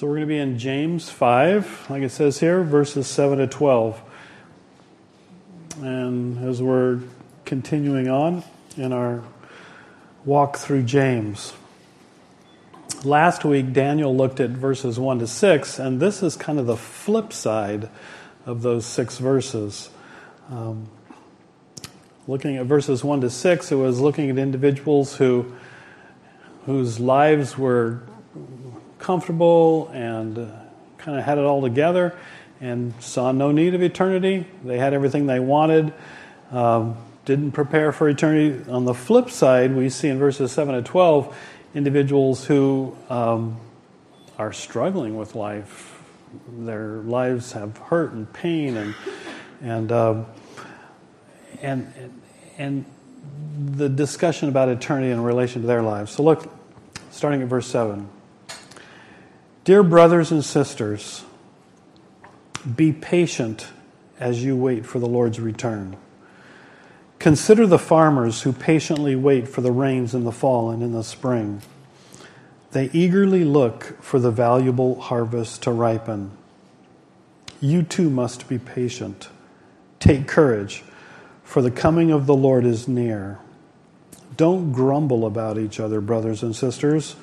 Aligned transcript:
So 0.00 0.06
we're 0.06 0.14
going 0.14 0.28
to 0.28 0.34
be 0.34 0.38
in 0.38 0.58
James 0.58 1.10
5, 1.10 1.90
like 1.90 2.02
it 2.02 2.08
says 2.08 2.40
here, 2.40 2.62
verses 2.62 3.06
7 3.06 3.36
to 3.36 3.46
12. 3.46 4.00
And 5.82 6.42
as 6.42 6.62
we're 6.62 7.00
continuing 7.44 8.08
on 8.08 8.42
in 8.78 8.94
our 8.94 9.22
walk 10.24 10.56
through 10.56 10.84
James, 10.84 11.52
last 13.04 13.44
week 13.44 13.74
Daniel 13.74 14.16
looked 14.16 14.40
at 14.40 14.48
verses 14.48 14.98
1 14.98 15.18
to 15.18 15.26
6, 15.26 15.78
and 15.78 16.00
this 16.00 16.22
is 16.22 16.34
kind 16.34 16.58
of 16.58 16.64
the 16.64 16.78
flip 16.78 17.30
side 17.30 17.90
of 18.46 18.62
those 18.62 18.86
six 18.86 19.18
verses. 19.18 19.90
Um, 20.50 20.88
looking 22.26 22.56
at 22.56 22.64
verses 22.64 23.04
1 23.04 23.20
to 23.20 23.28
6, 23.28 23.70
it 23.70 23.74
was 23.74 24.00
looking 24.00 24.30
at 24.30 24.38
individuals 24.38 25.16
who, 25.16 25.52
whose 26.64 26.98
lives 26.98 27.58
were 27.58 28.00
comfortable 29.00 29.88
and 29.88 30.38
uh, 30.38 30.46
kind 30.98 31.18
of 31.18 31.24
had 31.24 31.38
it 31.38 31.44
all 31.44 31.62
together 31.62 32.16
and 32.60 32.92
saw 33.00 33.32
no 33.32 33.50
need 33.50 33.74
of 33.74 33.82
eternity. 33.82 34.46
They 34.64 34.78
had 34.78 34.92
everything 34.92 35.26
they 35.26 35.40
wanted, 35.40 35.92
um, 36.50 36.96
didn't 37.24 37.52
prepare 37.52 37.90
for 37.92 38.08
eternity. 38.08 38.70
On 38.70 38.84
the 38.84 38.94
flip 38.94 39.30
side, 39.30 39.74
we 39.74 39.88
see 39.88 40.08
in 40.08 40.18
verses 40.18 40.52
7 40.52 40.74
to 40.74 40.82
12 40.82 41.36
individuals 41.74 42.44
who 42.44 42.94
um, 43.08 43.58
are 44.38 44.52
struggling 44.52 45.16
with 45.16 45.34
life. 45.34 46.02
Their 46.58 46.98
lives 46.98 47.52
have 47.52 47.76
hurt 47.78 48.12
and 48.12 48.30
pain 48.32 48.76
and, 48.76 48.94
and, 49.62 49.92
um, 49.92 50.26
and, 51.62 51.92
and 52.58 52.84
the 53.74 53.88
discussion 53.88 54.48
about 54.48 54.68
eternity 54.68 55.10
in 55.10 55.22
relation 55.22 55.62
to 55.62 55.66
their 55.66 55.82
lives. 55.82 56.12
So, 56.12 56.22
look, 56.22 56.48
starting 57.10 57.42
at 57.42 57.48
verse 57.48 57.66
7. 57.66 58.08
Dear 59.62 59.82
brothers 59.82 60.32
and 60.32 60.42
sisters, 60.42 61.22
be 62.76 62.92
patient 62.92 63.66
as 64.18 64.42
you 64.42 64.56
wait 64.56 64.86
for 64.86 64.98
the 64.98 65.06
Lord's 65.06 65.38
return. 65.38 65.98
Consider 67.18 67.66
the 67.66 67.78
farmers 67.78 68.40
who 68.40 68.54
patiently 68.54 69.14
wait 69.14 69.46
for 69.46 69.60
the 69.60 69.70
rains 69.70 70.14
in 70.14 70.24
the 70.24 70.32
fall 70.32 70.70
and 70.70 70.82
in 70.82 70.92
the 70.92 71.04
spring. 71.04 71.60
They 72.72 72.88
eagerly 72.94 73.44
look 73.44 74.02
for 74.02 74.18
the 74.18 74.30
valuable 74.30 74.98
harvest 74.98 75.62
to 75.64 75.72
ripen. 75.72 76.30
You 77.60 77.82
too 77.82 78.08
must 78.08 78.48
be 78.48 78.58
patient. 78.58 79.28
Take 79.98 80.26
courage, 80.26 80.84
for 81.44 81.60
the 81.60 81.70
coming 81.70 82.10
of 82.10 82.24
the 82.24 82.34
Lord 82.34 82.64
is 82.64 82.88
near. 82.88 83.38
Don't 84.38 84.72
grumble 84.72 85.26
about 85.26 85.58
each 85.58 85.78
other, 85.78 86.00
brothers 86.00 86.42
and 86.42 86.56
sisters 86.56 87.14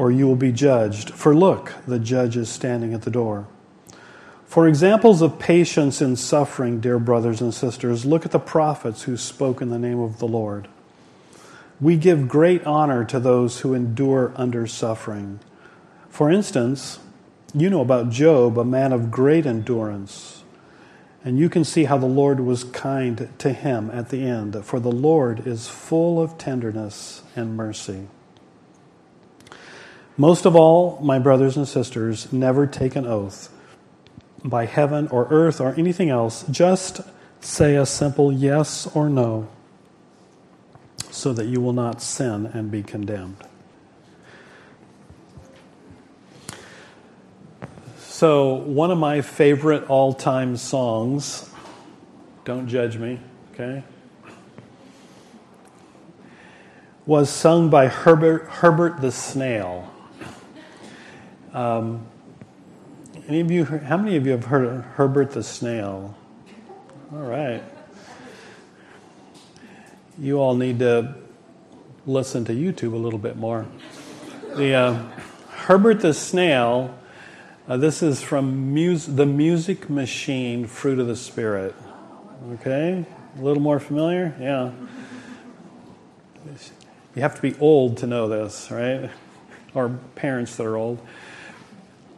or 0.00 0.10
you 0.10 0.26
will 0.26 0.34
be 0.34 0.50
judged. 0.50 1.10
For 1.10 1.36
look, 1.36 1.74
the 1.86 1.98
judge 1.98 2.34
is 2.34 2.48
standing 2.48 2.94
at 2.94 3.02
the 3.02 3.10
door. 3.10 3.46
For 4.46 4.66
examples 4.66 5.20
of 5.20 5.38
patience 5.38 6.00
in 6.00 6.16
suffering, 6.16 6.80
dear 6.80 6.98
brothers 6.98 7.42
and 7.42 7.52
sisters, 7.52 8.06
look 8.06 8.24
at 8.24 8.30
the 8.30 8.38
prophets 8.38 9.02
who 9.02 9.18
spoke 9.18 9.60
in 9.60 9.68
the 9.68 9.78
name 9.78 10.00
of 10.00 10.18
the 10.18 10.26
Lord. 10.26 10.68
We 11.82 11.98
give 11.98 12.28
great 12.28 12.64
honor 12.64 13.04
to 13.04 13.20
those 13.20 13.60
who 13.60 13.74
endure 13.74 14.32
under 14.36 14.66
suffering. 14.66 15.38
For 16.08 16.30
instance, 16.30 16.98
you 17.52 17.68
know 17.68 17.82
about 17.82 18.08
Job, 18.08 18.58
a 18.58 18.64
man 18.64 18.94
of 18.94 19.10
great 19.10 19.44
endurance. 19.44 20.44
And 21.22 21.38
you 21.38 21.50
can 21.50 21.62
see 21.62 21.84
how 21.84 21.98
the 21.98 22.06
Lord 22.06 22.40
was 22.40 22.64
kind 22.64 23.28
to 23.36 23.52
him 23.52 23.90
at 23.90 24.08
the 24.08 24.24
end, 24.24 24.64
for 24.64 24.80
the 24.80 24.90
Lord 24.90 25.46
is 25.46 25.68
full 25.68 26.18
of 26.18 26.38
tenderness 26.38 27.22
and 27.36 27.54
mercy. 27.54 28.08
Most 30.20 30.44
of 30.44 30.54
all, 30.54 31.00
my 31.00 31.18
brothers 31.18 31.56
and 31.56 31.66
sisters, 31.66 32.30
never 32.30 32.66
take 32.66 32.94
an 32.94 33.06
oath 33.06 33.48
by 34.44 34.66
heaven 34.66 35.08
or 35.08 35.26
earth 35.30 35.62
or 35.62 35.74
anything 35.78 36.10
else. 36.10 36.44
Just 36.50 37.00
say 37.40 37.74
a 37.74 37.86
simple 37.86 38.30
yes 38.30 38.86
or 38.94 39.08
no 39.08 39.48
so 41.10 41.32
that 41.32 41.46
you 41.46 41.62
will 41.62 41.72
not 41.72 42.02
sin 42.02 42.44
and 42.52 42.70
be 42.70 42.82
condemned. 42.82 43.38
So, 48.00 48.56
one 48.56 48.90
of 48.90 48.98
my 48.98 49.22
favorite 49.22 49.88
all 49.88 50.12
time 50.12 50.58
songs, 50.58 51.48
don't 52.44 52.68
judge 52.68 52.98
me, 52.98 53.20
okay, 53.54 53.84
was 57.06 57.30
sung 57.30 57.70
by 57.70 57.86
Herbert, 57.86 58.42
Herbert 58.50 59.00
the 59.00 59.12
Snail. 59.12 59.90
Um, 61.52 62.06
any 63.26 63.40
of 63.40 63.50
you, 63.50 63.64
how 63.64 63.96
many 63.96 64.16
of 64.16 64.24
you 64.24 64.32
have 64.32 64.44
heard 64.44 64.66
of 64.66 64.84
Herbert 64.84 65.32
the 65.32 65.42
Snail? 65.42 66.16
All 67.12 67.18
right. 67.18 67.62
You 70.18 70.38
all 70.38 70.54
need 70.54 70.78
to 70.78 71.14
listen 72.06 72.44
to 72.44 72.52
YouTube 72.52 72.92
a 72.92 72.96
little 72.96 73.18
bit 73.18 73.36
more. 73.36 73.66
The 74.56 74.74
uh, 74.74 75.02
Herbert 75.50 76.00
the 76.00 76.14
Snail, 76.14 76.96
uh, 77.68 77.76
this 77.76 78.02
is 78.02 78.22
from 78.22 78.72
mus- 78.72 79.06
the 79.06 79.26
Music 79.26 79.90
Machine, 79.90 80.66
Fruit 80.66 80.98
of 80.98 81.08
the 81.08 81.16
Spirit. 81.16 81.74
Okay? 82.52 83.04
A 83.38 83.42
little 83.42 83.62
more 83.62 83.80
familiar? 83.80 84.34
Yeah. 84.40 84.70
You 87.16 87.22
have 87.22 87.34
to 87.34 87.42
be 87.42 87.56
old 87.58 87.96
to 87.98 88.06
know 88.06 88.28
this, 88.28 88.70
right? 88.70 89.10
Or 89.74 89.88
parents 90.14 90.56
that 90.56 90.66
are 90.66 90.76
old 90.76 91.00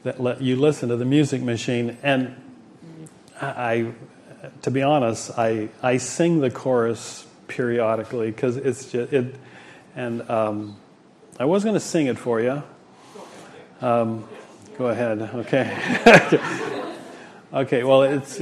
that 0.05 0.21
let 0.21 0.41
you 0.41 0.57
listen 0.57 0.89
to 0.89 0.97
the 0.97 1.05
music 1.05 1.43
machine. 1.43 1.97
And 2.03 2.35
I, 3.41 3.93
to 4.63 4.71
be 4.71 4.83
honest, 4.83 5.31
I, 5.39 5.69
I 5.83 5.99
sing 5.99 6.41
the 6.41 6.51
chorus 6.51 7.27
periodically 7.49 8.31
because 8.31 8.57
it's 8.57 8.91
just, 8.91 9.13
it, 9.13 9.35
and 9.95 10.29
um, 10.31 10.77
I 11.39 11.45
was 11.45 11.65
going 11.65 11.75
to 11.75 11.81
sing 11.81 12.07
it 12.07 12.19
for 12.19 12.41
you. 12.41 12.63
Um, 13.81 14.29
go 14.79 14.87
ahead. 14.87 15.21
Okay. 15.21 15.77
okay. 17.53 17.85
Well, 17.85 18.03
it's. 18.03 18.41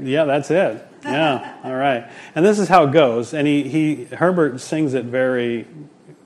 Yeah, 0.00 0.24
that's 0.24 0.50
it. 0.50 0.86
Yeah. 1.04 1.60
All 1.62 1.74
right. 1.74 2.10
And 2.34 2.44
this 2.44 2.58
is 2.58 2.68
how 2.68 2.84
it 2.84 2.92
goes. 2.92 3.34
And 3.34 3.46
he, 3.46 3.68
he 3.68 4.04
Herbert 4.04 4.60
sings 4.60 4.94
it 4.94 5.04
very, 5.04 5.66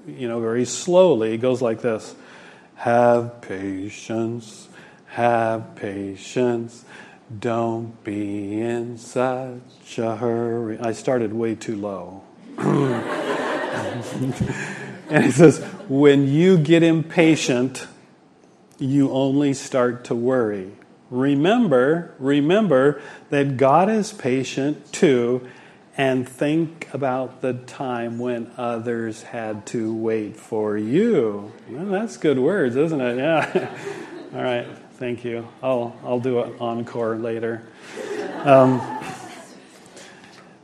you 0.07 0.29
know, 0.29 0.41
very 0.41 0.65
slowly. 0.65 1.35
It 1.35 1.39
goes 1.39 1.61
like 1.61 1.81
this. 1.81 2.15
Have 2.79 3.41
patience, 3.41 4.69
have 5.09 5.75
patience. 5.75 6.85
Don't 7.41 8.03
be 8.05 8.61
in 8.61 8.97
such 8.99 9.99
a 9.99 10.15
hurry. 10.17 10.79
I 10.79 10.93
started 10.93 11.35
way 11.35 11.57
too 11.57 11.77
low. 11.77 12.23
and 12.59 14.33
he 15.25 15.31
says, 15.33 15.59
when 15.89 16.29
you 16.29 16.57
get 16.57 16.85
impatient, 16.85 17.89
you 18.79 19.11
only 19.11 19.55
start 19.55 20.05
to 20.05 20.15
worry. 20.15 20.71
Remember, 21.11 22.15
remember 22.21 23.03
that 23.31 23.57
God 23.57 23.91
is 23.91 24.13
patient 24.13 24.93
too, 24.93 25.49
and 25.99 26.29
think 26.29 26.89
about 26.95 27.41
the 27.41 27.55
time 27.55 28.21
when 28.21 28.53
others 28.57 29.23
had 29.23 29.67
to 29.67 29.93
wait 29.93 30.37
for 30.37 30.79
you. 30.79 31.53
Well, 31.69 31.87
that's 31.87 32.17
good 32.17 32.39
words, 32.39 32.77
isn't 32.77 33.01
it? 33.01 33.17
Yeah. 33.19 33.77
All 34.35 34.43
right. 34.43 34.67
Thank 34.93 35.25
you. 35.25 35.49
I'll 35.61 35.97
I'll 36.05 36.21
do 36.21 36.41
an 36.41 36.55
encore 36.61 37.17
later. 37.17 37.67
Um, 38.45 38.81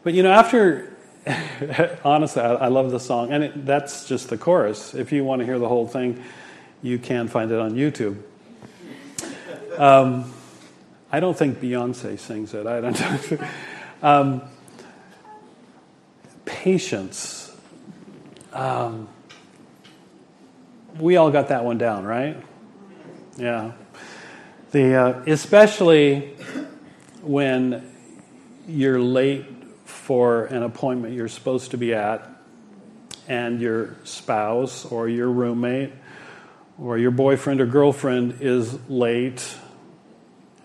but 0.04 0.14
you 0.14 0.22
know, 0.22 0.30
after 0.30 0.92
honestly, 2.04 2.42
I, 2.42 2.54
I, 2.54 2.68
love 2.68 2.90
the 2.90 3.00
song, 3.00 3.32
and 3.32 3.44
it, 3.44 3.66
that's 3.66 4.06
just 4.06 4.28
the 4.28 4.38
chorus. 4.38 4.94
If 4.94 5.10
you 5.10 5.24
want 5.24 5.40
to 5.40 5.46
hear 5.46 5.58
the 5.58 5.68
whole 5.68 5.86
thing, 5.86 6.22
you 6.82 6.98
can 6.98 7.28
find 7.28 7.50
it 7.50 7.58
on 7.58 7.72
YouTube. 7.72 8.18
Um, 9.78 10.32
I 11.10 11.20
don't 11.20 11.36
think 11.36 11.60
Beyonce 11.60 12.18
sings 12.18 12.54
it. 12.54 12.66
I 12.66 12.80
don't. 12.80 13.40
Um, 14.02 14.42
patience. 16.64 17.54
Um, 18.54 19.06
we 20.98 21.18
all 21.18 21.30
got 21.30 21.48
that 21.48 21.62
one 21.62 21.76
down, 21.76 22.06
right? 22.06 22.42
Yeah. 23.36 23.72
The, 24.70 24.94
uh, 24.94 25.22
especially 25.26 26.20
when 27.20 27.86
you're 28.66 28.98
late 28.98 29.44
for 29.84 30.46
an 30.46 30.62
appointment 30.62 31.12
you're 31.12 31.28
supposed 31.28 31.72
to 31.72 31.76
be 31.76 31.92
at, 31.92 32.26
and 33.28 33.60
your 33.60 33.96
spouse 34.04 34.86
or 34.86 35.06
your 35.06 35.28
roommate 35.28 35.92
or 36.78 36.96
your 36.96 37.10
boyfriend 37.10 37.60
or 37.60 37.66
girlfriend 37.66 38.38
is 38.40 38.78
late, 38.88 39.54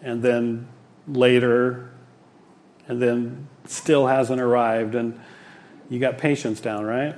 and 0.01 0.21
then 0.21 0.65
later, 1.09 1.91
and 2.87 3.01
then 3.01 3.49
still 3.65 4.07
hasn't 4.07 4.39
arrived, 4.39 4.95
and 4.95 5.19
you 5.89 5.99
got 5.99 6.17
patience 6.17 6.61
down, 6.61 6.85
right? 6.85 7.15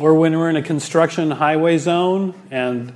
Or 0.00 0.14
when 0.14 0.36
we're 0.38 0.48
in 0.48 0.56
a 0.56 0.62
construction 0.62 1.30
highway 1.30 1.78
zone 1.78 2.34
and 2.50 2.94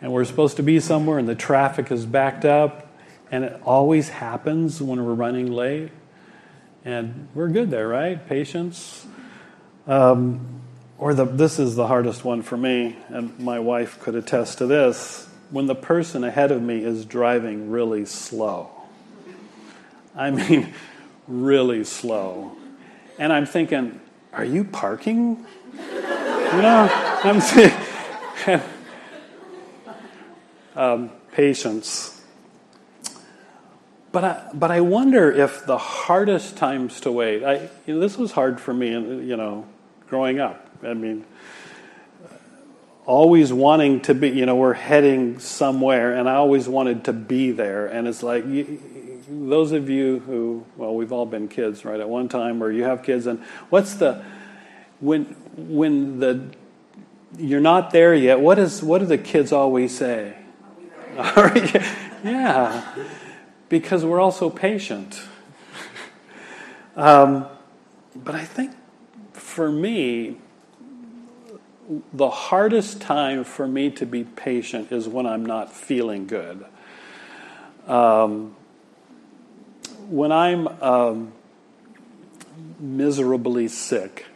and 0.00 0.12
we're 0.12 0.24
supposed 0.24 0.56
to 0.56 0.62
be 0.62 0.78
somewhere 0.78 1.18
and 1.18 1.28
the 1.28 1.34
traffic 1.34 1.90
is 1.90 2.06
backed 2.06 2.44
up, 2.44 2.86
and 3.30 3.44
it 3.44 3.60
always 3.64 4.08
happens 4.08 4.80
when 4.80 5.04
we're 5.04 5.14
running 5.14 5.50
late. 5.50 5.90
And 6.84 7.28
we're 7.34 7.48
good 7.48 7.70
there, 7.70 7.88
right? 7.88 8.24
Patience. 8.28 9.04
Um, 9.88 10.60
or 10.98 11.14
the, 11.14 11.24
this 11.24 11.58
is 11.58 11.74
the 11.74 11.88
hardest 11.88 12.24
one 12.24 12.42
for 12.42 12.56
me, 12.56 12.96
and 13.08 13.36
my 13.40 13.58
wife 13.58 14.00
could 14.00 14.14
attest 14.14 14.58
to 14.58 14.66
this. 14.66 15.28
When 15.50 15.66
the 15.66 15.74
person 15.74 16.22
ahead 16.22 16.52
of 16.52 16.62
me 16.62 16.84
is 16.84 17.04
driving 17.04 17.70
really 17.70 18.04
slow. 18.06 18.70
I 20.14 20.30
mean, 20.30 20.72
really 21.28 21.84
slow. 21.84 22.56
And 23.18 23.32
I'm 23.32 23.46
thinking, 23.46 24.00
are 24.32 24.44
you 24.44 24.64
parking? 24.64 25.46
You 25.72 26.62
know, 26.62 26.88
I'm 27.24 27.40
saying, 27.40 27.72
um, 30.76 31.10
patience. 31.32 32.22
But 34.12 34.24
I, 34.24 34.48
but 34.54 34.70
I 34.70 34.80
wonder 34.80 35.30
if 35.30 35.66
the 35.66 35.78
hardest 35.78 36.56
times 36.56 37.00
to 37.00 37.12
wait, 37.12 37.44
I, 37.44 37.68
you 37.86 37.94
know, 37.94 38.00
this 38.00 38.16
was 38.16 38.32
hard 38.32 38.60
for 38.60 38.72
me, 38.72 38.90
you 38.90 39.36
know, 39.36 39.66
growing 40.08 40.38
up. 40.38 40.70
I 40.82 40.94
mean, 40.94 41.24
always 43.04 43.52
wanting 43.52 44.00
to 44.02 44.14
be, 44.14 44.30
you 44.30 44.46
know, 44.46 44.56
we're 44.56 44.72
heading 44.72 45.38
somewhere, 45.38 46.16
and 46.16 46.28
I 46.28 46.34
always 46.34 46.68
wanted 46.68 47.04
to 47.04 47.12
be 47.12 47.52
there. 47.52 47.86
And 47.86 48.08
it's 48.08 48.22
like, 48.22 48.46
you, 48.46 48.80
those 49.28 49.72
of 49.72 49.88
you 49.90 50.20
who, 50.20 50.64
well, 50.76 50.94
we've 50.94 51.12
all 51.12 51.26
been 51.26 51.48
kids, 51.48 51.84
right, 51.84 51.98
at 52.00 52.08
one 52.08 52.28
time, 52.28 52.62
or 52.62 52.70
you 52.70 52.84
have 52.84 53.02
kids, 53.02 53.26
and 53.26 53.40
what's 53.70 53.94
the, 53.94 54.24
when, 55.00 55.24
when 55.56 56.20
the, 56.20 56.48
you're 57.38 57.60
not 57.60 57.90
there 57.90 58.14
yet, 58.14 58.40
what, 58.40 58.58
is, 58.58 58.82
what 58.82 58.98
do 58.98 59.06
the 59.06 59.18
kids 59.18 59.52
always 59.52 59.96
say? 59.96 60.36
yeah, 61.16 62.94
because 63.68 64.04
we're 64.04 64.20
all 64.20 64.32
so 64.32 64.50
patient. 64.50 65.20
Um, 66.96 67.46
but 68.14 68.34
I 68.34 68.44
think 68.44 68.72
for 69.32 69.70
me, 69.70 70.38
the 72.12 72.30
hardest 72.30 73.00
time 73.00 73.44
for 73.44 73.68
me 73.68 73.90
to 73.90 74.06
be 74.06 74.24
patient 74.24 74.90
is 74.90 75.06
when 75.06 75.26
I'm 75.26 75.44
not 75.44 75.72
feeling 75.72 76.26
good. 76.26 76.64
Um, 77.86 78.55
when 80.08 80.32
I'm 80.32 80.68
um, 80.82 81.32
miserably 82.78 83.68
sick 83.68 84.26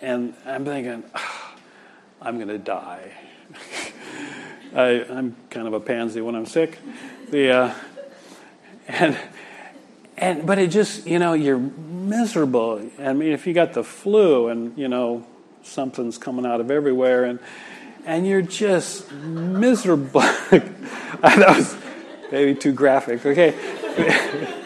and 0.00 0.34
I'm 0.44 0.64
thinking, 0.64 1.04
oh, 1.14 1.54
I'm 2.20 2.36
going 2.36 2.48
to 2.48 2.58
die. 2.58 3.12
I, 4.74 4.88
am 5.08 5.36
kind 5.50 5.66
of 5.66 5.74
a 5.74 5.80
pansy 5.80 6.20
when 6.20 6.34
I'm 6.34 6.46
sick. 6.46 6.78
The, 7.30 7.50
uh, 7.50 7.74
and, 8.88 9.18
and, 10.16 10.46
but 10.46 10.58
it 10.58 10.68
just, 10.68 11.06
you 11.06 11.18
know, 11.18 11.34
you're 11.34 11.58
miserable. 11.58 12.90
I 12.98 13.12
mean, 13.12 13.32
if 13.32 13.46
you 13.46 13.52
got 13.52 13.74
the 13.74 13.84
flu 13.84 14.48
and, 14.48 14.76
you 14.78 14.88
know, 14.88 15.26
something's 15.62 16.18
coming 16.18 16.46
out 16.46 16.60
of 16.60 16.70
everywhere, 16.70 17.24
and 17.24 17.38
and 18.04 18.26
you're 18.26 18.42
just 18.42 19.10
miserable. 19.12 20.20
that 20.50 21.56
was 21.56 21.76
maybe 22.30 22.54
too 22.54 22.72
graphic. 22.72 23.24
Okay, 23.24 23.54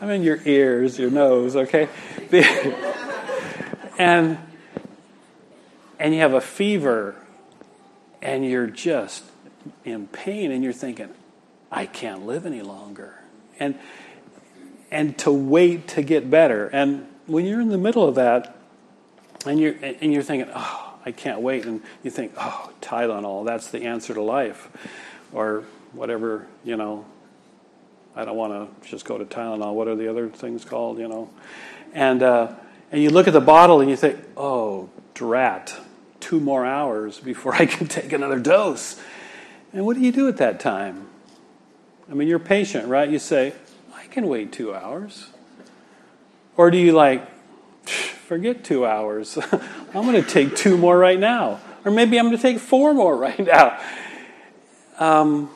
I 0.00 0.06
mean 0.06 0.22
your 0.22 0.38
ears, 0.44 0.98
your 0.98 1.10
nose. 1.10 1.56
Okay, 1.56 1.88
and 3.98 4.38
and 5.98 6.14
you 6.14 6.20
have 6.20 6.34
a 6.34 6.40
fever, 6.40 7.16
and 8.22 8.44
you're 8.44 8.66
just 8.68 9.24
in 9.84 10.06
pain, 10.06 10.52
and 10.52 10.62
you're 10.62 10.72
thinking, 10.72 11.08
I 11.70 11.86
can't 11.86 12.26
live 12.26 12.46
any 12.46 12.62
longer, 12.62 13.14
and 13.58 13.78
and 14.90 15.18
to 15.18 15.30
wait 15.30 15.88
to 15.88 16.02
get 16.02 16.30
better. 16.30 16.68
And 16.68 17.06
when 17.26 17.44
you're 17.44 17.60
in 17.60 17.68
the 17.68 17.78
middle 17.78 18.08
of 18.08 18.14
that, 18.14 18.56
and 19.46 19.60
you're, 19.60 19.74
and 19.82 20.12
you're 20.12 20.22
thinking, 20.22 20.50
oh, 20.54 20.94
I 21.04 21.12
can't 21.12 21.40
wait. 21.40 21.64
And 21.64 21.82
you 22.02 22.10
think, 22.10 22.32
oh, 22.36 22.72
Tylenol, 22.80 23.44
that's 23.44 23.70
the 23.70 23.84
answer 23.84 24.14
to 24.14 24.22
life. 24.22 24.68
Or 25.32 25.64
whatever, 25.92 26.46
you 26.64 26.76
know, 26.76 27.04
I 28.18 28.24
don't 28.24 28.36
want 28.36 28.82
to 28.82 28.90
just 28.90 29.04
go 29.04 29.16
to 29.16 29.24
Tylenol. 29.24 29.74
What 29.74 29.86
are 29.86 29.94
the 29.94 30.10
other 30.10 30.28
things 30.28 30.64
called, 30.64 30.98
you 30.98 31.06
know? 31.06 31.30
And, 31.94 32.20
uh, 32.20 32.52
and 32.90 33.00
you 33.00 33.10
look 33.10 33.28
at 33.28 33.32
the 33.32 33.40
bottle 33.40 33.80
and 33.80 33.88
you 33.88 33.94
think, 33.94 34.18
oh, 34.36 34.90
drat, 35.14 35.78
two 36.18 36.40
more 36.40 36.66
hours 36.66 37.20
before 37.20 37.54
I 37.54 37.64
can 37.64 37.86
take 37.86 38.12
another 38.12 38.40
dose. 38.40 39.00
And 39.72 39.86
what 39.86 39.94
do 39.94 40.02
you 40.02 40.10
do 40.10 40.26
at 40.26 40.38
that 40.38 40.58
time? 40.58 41.06
I 42.10 42.14
mean, 42.14 42.26
you're 42.26 42.40
patient, 42.40 42.88
right? 42.88 43.08
You 43.08 43.20
say, 43.20 43.54
I 43.94 44.06
can 44.06 44.26
wait 44.26 44.50
two 44.50 44.74
hours. 44.74 45.28
Or 46.56 46.72
do 46.72 46.78
you 46.78 46.90
like, 46.90 47.24
forget 47.86 48.64
two 48.64 48.84
hours. 48.84 49.38
I'm 49.94 50.02
going 50.04 50.20
to 50.20 50.28
take 50.28 50.56
two 50.56 50.76
more 50.76 50.98
right 50.98 51.20
now. 51.20 51.60
Or 51.84 51.92
maybe 51.92 52.18
I'm 52.18 52.24
going 52.24 52.36
to 52.36 52.42
take 52.42 52.58
four 52.58 52.94
more 52.94 53.16
right 53.16 53.38
now. 53.46 53.80
Um, 54.98 55.50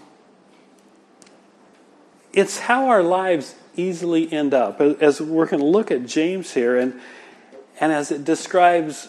it's 2.32 2.58
how 2.60 2.88
our 2.88 3.02
lives 3.02 3.54
easily 3.76 4.32
end 4.32 4.54
up. 4.54 4.80
As 4.80 5.20
we're 5.20 5.46
going 5.46 5.60
to 5.60 5.68
look 5.68 5.90
at 5.90 6.06
James 6.06 6.52
here, 6.52 6.76
and, 6.76 7.00
and 7.80 7.92
as 7.92 8.10
it 8.10 8.24
describes 8.24 9.08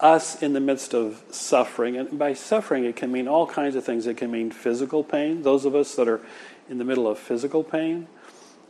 us 0.00 0.42
in 0.42 0.52
the 0.52 0.60
midst 0.60 0.94
of 0.94 1.22
suffering, 1.30 1.96
and 1.96 2.18
by 2.18 2.34
suffering, 2.34 2.84
it 2.84 2.96
can 2.96 3.12
mean 3.12 3.28
all 3.28 3.46
kinds 3.46 3.76
of 3.76 3.84
things. 3.84 4.06
It 4.06 4.16
can 4.16 4.30
mean 4.30 4.50
physical 4.50 5.04
pain, 5.04 5.42
those 5.42 5.64
of 5.64 5.74
us 5.74 5.94
that 5.96 6.08
are 6.08 6.20
in 6.68 6.78
the 6.78 6.84
middle 6.84 7.06
of 7.06 7.18
physical 7.18 7.62
pain 7.62 8.06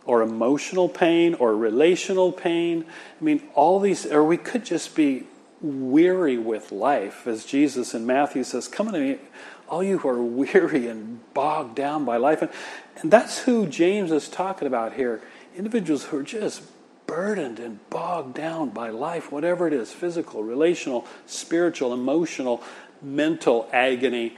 or 0.06 0.22
emotional 0.22 0.88
pain 0.88 1.34
or 1.34 1.56
relational 1.56 2.32
pain. 2.32 2.84
I 3.20 3.24
mean, 3.24 3.42
all 3.54 3.80
these, 3.80 4.06
or 4.06 4.22
we 4.22 4.36
could 4.36 4.64
just 4.64 4.94
be 4.94 5.24
weary 5.60 6.36
with 6.36 6.72
life, 6.72 7.26
as 7.26 7.44
Jesus 7.44 7.94
in 7.94 8.06
Matthew 8.06 8.44
says, 8.44 8.68
Come 8.68 8.92
to 8.92 8.98
me, 8.98 9.18
all 9.68 9.82
you 9.82 9.98
who 9.98 10.08
are 10.08 10.22
weary 10.22 10.88
and 10.88 11.20
bogged 11.34 11.74
down 11.74 12.04
by 12.04 12.16
life. 12.16 12.42
And, 12.42 12.50
and 13.00 13.10
that's 13.10 13.40
who 13.40 13.66
James 13.66 14.12
is 14.12 14.28
talking 14.28 14.68
about 14.68 14.94
here. 14.94 15.22
Individuals 15.56 16.04
who 16.04 16.18
are 16.18 16.22
just 16.22 16.62
burdened 17.06 17.58
and 17.58 17.78
bogged 17.90 18.34
down 18.34 18.70
by 18.70 18.90
life, 18.90 19.30
whatever 19.30 19.66
it 19.66 19.72
is 19.72 19.92
physical, 19.92 20.42
relational, 20.42 21.06
spiritual, 21.26 21.92
emotional, 21.92 22.62
mental 23.02 23.68
agony. 23.72 24.36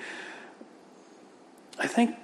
I 1.78 1.86
think 1.86 2.16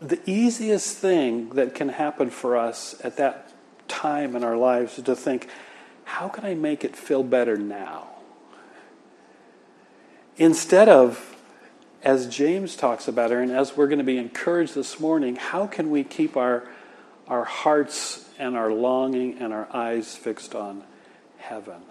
the 0.00 0.20
easiest 0.28 0.98
thing 0.98 1.50
that 1.50 1.74
can 1.74 1.88
happen 1.88 2.30
for 2.30 2.56
us 2.56 2.94
at 3.04 3.16
that 3.16 3.52
time 3.88 4.34
in 4.36 4.44
our 4.44 4.56
lives 4.56 4.98
is 4.98 5.04
to 5.04 5.16
think, 5.16 5.48
how 6.04 6.28
can 6.28 6.44
I 6.44 6.54
make 6.54 6.84
it 6.84 6.96
feel 6.96 7.22
better 7.22 7.56
now? 7.56 8.08
Instead 10.36 10.88
of, 10.88 11.31
as 12.02 12.26
James 12.26 12.76
talks 12.76 13.08
about 13.08 13.30
it, 13.30 13.38
and 13.38 13.50
as 13.50 13.76
we're 13.76 13.86
going 13.86 13.98
to 13.98 14.04
be 14.04 14.18
encouraged 14.18 14.74
this 14.74 14.98
morning, 14.98 15.36
how 15.36 15.66
can 15.66 15.90
we 15.90 16.04
keep 16.04 16.36
our, 16.36 16.68
our 17.28 17.44
hearts 17.44 18.28
and 18.38 18.56
our 18.56 18.72
longing 18.72 19.38
and 19.38 19.52
our 19.52 19.68
eyes 19.74 20.16
fixed 20.16 20.54
on 20.54 20.84
heaven? 21.38 21.80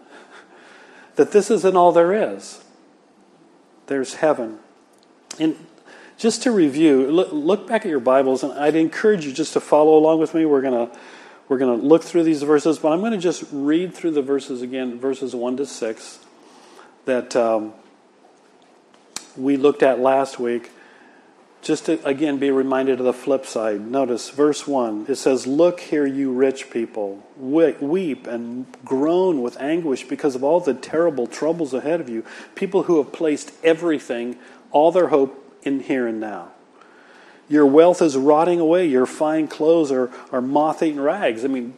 That 1.16 1.34
this 1.34 1.52
isn't 1.52 1.76
all 1.76 1.92
there 1.92 2.14
is. 2.14 2.64
There's 3.88 4.14
heaven. 4.16 4.60
In 5.38 5.58
just 6.18 6.44
to 6.44 6.52
review, 6.52 7.12
look, 7.12 7.30
look, 7.34 7.68
back 7.68 7.82
at 7.82 7.90
your 7.90 8.00
Bibles, 8.00 8.44
and 8.44 8.54
I'd 8.54 8.76
encourage 8.76 9.26
you 9.26 9.34
just 9.34 9.52
to 9.54 9.60
follow 9.60 9.98
along 9.98 10.20
with 10.20 10.34
me. 10.34 10.46
We're 10.46 10.62
going 10.62 10.88
to 10.88 10.98
we're 11.50 11.58
going 11.58 11.82
to 11.82 11.86
look 11.86 12.02
through 12.02 12.24
these 12.24 12.44
verses, 12.44 12.80
but 12.80 12.94
I'm 12.94 13.02
going 13.02 13.12
to 13.12 13.18
just 13.18 13.44
read 13.52 13.94
through 13.94 14.12
the 14.12 14.22
verses 14.22 14.62
again, 14.62 14.98
verses 14.98 15.36
1 15.36 15.58
to 15.58 15.66
6, 15.66 16.20
that 17.04 17.36
um, 17.36 17.74
we 19.38 19.58
looked 19.58 19.84
at 19.84 20.00
last 20.00 20.40
week, 20.40 20.72
just 21.62 21.86
to 21.86 22.04
again 22.06 22.38
be 22.38 22.50
reminded 22.52 23.00
of 23.00 23.06
the 23.06 23.14
flip 23.14 23.46
side. 23.46 23.82
Notice 23.82 24.30
verse 24.30 24.68
1 24.68 25.06
it 25.08 25.16
says, 25.16 25.46
Look 25.46 25.80
here, 25.80 26.06
you 26.06 26.32
rich 26.32 26.70
people, 26.70 27.28
weep 27.38 28.28
and 28.28 28.66
groan 28.84 29.42
with 29.42 29.60
anguish 29.62 30.08
because 30.08 30.36
of 30.36 30.44
all 30.44 30.60
the 30.60 30.74
terrible 30.74 31.28
troubles 31.28 31.74
ahead 31.74 32.02
of 32.02 32.10
you. 32.10 32.26
People 32.56 32.84
who 32.84 32.98
have 32.98 33.12
placed 33.12 33.52
everything, 33.64 34.38
all 34.72 34.92
their 34.92 35.10
hope, 35.10 35.38
in 35.64 35.82
here 35.82 36.08
and 36.08 36.20
now. 36.20 36.52
Your 37.48 37.66
wealth 37.66 38.02
is 38.02 38.16
rotting 38.18 38.60
away. 38.60 38.88
Your 38.88 39.06
fine 39.06 39.48
clothes 39.48 39.92
are, 39.92 40.10
are 40.32 40.42
moth 40.42 40.82
eaten 40.82 41.02
rags. 41.02 41.44
I 41.44 41.50
mean, 41.50 41.74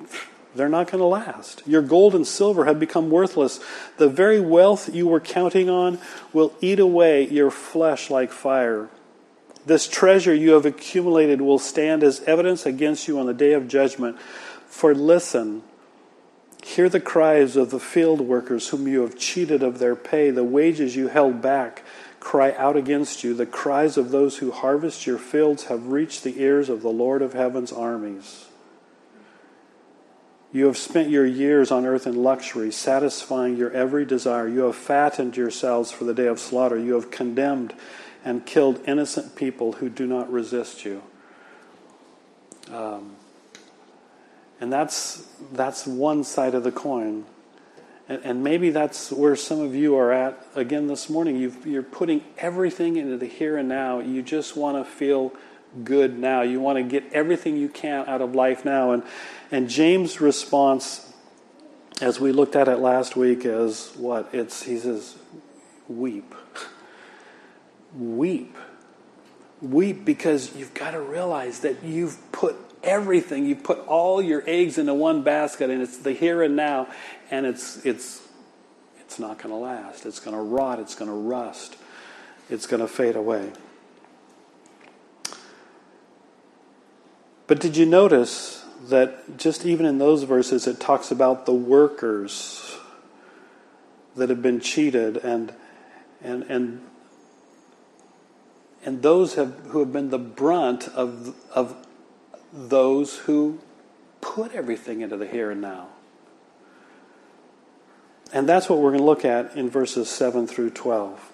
they're 0.56 0.70
not 0.70 0.92
going 0.92 1.00
to 1.00 1.06
last. 1.06 1.64
Your 1.66 1.82
gold 1.82 2.14
and 2.14 2.26
silver 2.26 2.66
have 2.66 2.80
become 2.80 3.10
worthless. 3.10 3.60
The 3.98 4.10
very 4.10 4.40
wealth 4.40 4.94
you 4.94 5.08
were 5.08 5.20
counting 5.20 5.70
on 5.70 6.00
will 6.32 6.54
eat 6.62 6.80
away 6.80 7.28
your 7.28 7.52
flesh 7.52 8.10
like 8.10 8.32
fire. 8.32 8.90
This 9.66 9.88
treasure 9.88 10.34
you 10.34 10.52
have 10.52 10.66
accumulated 10.66 11.42
will 11.42 11.60
stand 11.60 12.04
as 12.04 12.22
evidence 12.22 12.66
against 12.66 13.08
you 13.08 13.20
on 13.20 13.26
the 13.26 13.34
day 13.34 13.54
of 13.54 13.68
judgment. 13.68 14.20
For 14.68 14.94
listen, 14.94 15.64
hear 16.64 16.90
the 16.90 17.00
cries 17.00 17.56
of 17.56 17.70
the 17.70 17.80
field 17.80 18.22
workers 18.22 18.70
whom 18.70 18.88
you 18.88 19.02
have 19.02 19.18
cheated 19.18 19.64
of 19.64 19.80
their 19.80 19.96
pay, 19.96 20.32
the 20.32 20.44
wages 20.44 20.96
you 20.96 21.08
held 21.08 21.42
back 21.42 21.84
cry 22.20 22.54
out 22.54 22.78
against 22.78 23.24
you. 23.24 23.34
The 23.34 23.46
cries 23.46 23.98
of 23.98 24.12
those 24.12 24.38
who 24.38 24.52
harvest 24.52 25.06
your 25.06 25.18
fields 25.18 25.66
have 25.66 25.88
reached 25.88 26.24
the 26.24 26.42
ears 26.42 26.70
of 26.70 26.82
the 26.82 26.90
Lord 26.90 27.22
of 27.22 27.34
heaven's 27.34 27.72
armies. 27.72 28.46
You 30.54 30.68
have 30.68 30.78
spent 30.78 31.10
your 31.10 31.26
years 31.26 31.72
on 31.72 31.84
earth 31.84 32.06
in 32.06 32.22
luxury, 32.22 32.72
satisfying 32.72 33.58
your 33.58 33.72
every 33.72 34.06
desire. 34.06 34.48
You 34.48 34.62
have 34.62 34.76
fattened 34.76 35.36
yourselves 35.36 35.92
for 35.92 36.04
the 36.04 36.14
day 36.14 36.28
of 36.28 36.40
slaughter. 36.40 36.78
You 36.78 36.94
have 36.94 37.10
condemned 37.10 37.74
and 38.24 38.46
killed 38.46 38.80
innocent 38.86 39.36
people 39.36 39.74
who 39.74 39.90
do 39.90 40.06
not 40.06 40.32
resist 40.32 40.86
you. 40.86 41.02
Um, 42.72 43.16
and 44.62 44.72
that's, 44.72 45.28
that's 45.52 45.88
one 45.88 46.24
side 46.24 46.54
of 46.54 46.64
the 46.64 46.72
coin. 46.72 47.26
And, 48.08 48.22
and, 48.24 48.44
maybe 48.44 48.70
that's 48.70 49.12
where 49.12 49.36
some 49.36 49.60
of 49.60 49.74
you 49.76 49.96
are 49.96 50.12
at 50.12 50.46
again 50.56 50.88
this 50.88 51.10
morning. 51.10 51.38
you 51.38 51.80
are 51.80 51.84
putting 51.84 52.24
everything 52.38 52.98
into 52.98 53.18
the 53.18 53.26
here 53.26 53.58
and 53.58 53.68
now. 53.68 54.00
You 54.00 54.22
just 54.22 54.56
want 54.56 54.78
to 54.78 54.90
feel 54.90 55.34
good 55.84 56.18
now. 56.18 56.42
You 56.42 56.60
want 56.60 56.78
to 56.78 56.84
get 56.84 57.12
everything 57.14 57.58
you 57.58 57.70
can 57.70 58.06
out 58.08 58.22
of 58.22 58.36
life 58.36 58.66
now. 58.66 58.92
And, 58.92 59.04
and 59.52 59.70
James' 59.70 60.22
response, 60.22 61.12
as 62.02 62.20
we 62.20 62.32
looked 62.32 62.56
at 62.56 62.68
it 62.68 62.78
last 62.78 63.16
week, 63.16 63.46
is 63.46 63.92
what? 63.96 64.30
It's, 64.34 64.64
he 64.64 64.78
says, 64.78 65.16
weep. 65.88 66.34
weep. 67.96 68.56
Weep 69.62 70.04
because 70.04 70.56
you've 70.56 70.74
got 70.74 70.92
to 70.92 71.02
realize 71.02 71.60
that 71.60 71.84
you've 71.84 72.18
put 72.32 72.56
everything, 72.84 73.46
you've 73.46 73.64
put 73.64 73.80
all 73.88 74.22
your 74.22 74.44
eggs 74.46 74.78
into 74.78 74.94
one 74.94 75.24
basket, 75.24 75.70
and 75.70 75.82
it's 75.82 75.98
the 75.98 76.12
here 76.12 76.44
and 76.44 76.56
now, 76.56 76.88
and 77.32 77.46
it's, 77.46 77.84
it's, 77.86 78.22
it's 79.00 79.20
not 79.20 79.38
going 79.38 79.50
to 79.50 79.56
last. 79.56 80.06
It's 80.06 80.20
going 80.20 80.36
to 80.36 80.42
rot, 80.42 80.80
it's 80.80 80.96
going 80.96 81.10
to 81.10 81.16
rust, 81.16 81.78
it's 82.50 82.68
going 82.68 82.82
to 82.82 82.88
fade 82.88 83.16
away. 83.16 83.52
But 87.54 87.62
did 87.62 87.78
you 87.78 87.86
notice 87.86 88.66
that 88.86 89.38
just 89.38 89.64
even 89.64 89.86
in 89.86 90.00
those 90.00 90.24
verses 90.24 90.66
it 90.66 90.80
talks 90.80 91.12
about 91.12 91.46
the 91.46 91.54
workers 91.54 92.80
that 94.16 94.30
have 94.30 94.42
been 94.42 94.60
cheated 94.60 95.18
and 95.18 95.54
and 96.24 96.42
and 96.50 96.82
and 98.84 99.04
those 99.04 99.36
have, 99.36 99.54
who 99.68 99.82
have 99.82 99.94
been 99.94 100.10
the 100.10 100.18
brunt 100.18 100.88
of, 100.96 101.36
of 101.54 101.76
those 102.52 103.18
who 103.18 103.60
put 104.20 104.52
everything 104.54 105.02
into 105.02 105.16
the 105.16 105.28
here 105.28 105.52
and 105.52 105.62
now. 105.62 105.90
And 108.34 108.50
that's 108.50 108.68
what 108.68 108.80
we're 108.80 108.90
going 108.90 109.02
to 109.02 109.06
look 109.06 109.26
at 109.26 109.56
in 109.56 109.70
verses 109.70 110.10
7 110.10 110.48
through 110.48 110.72
12. 110.72 111.32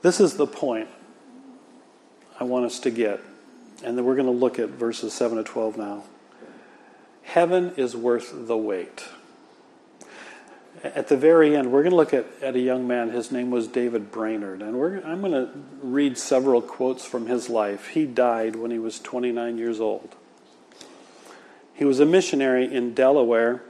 This 0.00 0.18
is 0.18 0.38
the 0.38 0.46
point 0.46 0.88
I 2.38 2.44
want 2.44 2.66
us 2.66 2.80
to 2.80 2.90
get. 2.90 3.20
And 3.84 3.96
then 3.96 4.04
we're 4.04 4.14
going 4.14 4.26
to 4.26 4.32
look 4.32 4.58
at 4.58 4.70
verses 4.70 5.12
7 5.12 5.38
to 5.38 5.44
12 5.44 5.76
now. 5.76 6.04
Heaven 7.22 7.72
is 7.76 7.96
worth 7.96 8.32
the 8.46 8.56
wait. 8.56 9.04
At 10.82 11.08
the 11.08 11.16
very 11.16 11.56
end, 11.56 11.72
we're 11.72 11.82
going 11.82 11.90
to 11.90 11.96
look 11.96 12.14
at, 12.14 12.26
at 12.40 12.54
a 12.54 12.60
young 12.60 12.86
man. 12.86 13.10
His 13.10 13.32
name 13.32 13.50
was 13.50 13.66
David 13.66 14.12
Brainerd. 14.12 14.62
And 14.62 14.76
I'm 15.04 15.20
going 15.20 15.32
to 15.32 15.50
read 15.82 16.16
several 16.16 16.62
quotes 16.62 17.04
from 17.04 17.26
his 17.26 17.48
life. 17.48 17.88
He 17.88 18.06
died 18.06 18.56
when 18.56 18.70
he 18.70 18.78
was 18.78 19.00
29 19.00 19.58
years 19.58 19.80
old. 19.80 20.14
He 21.74 21.84
was 21.84 22.00
a 22.00 22.06
missionary 22.06 22.72
in 22.72 22.94
Delaware 22.94 23.62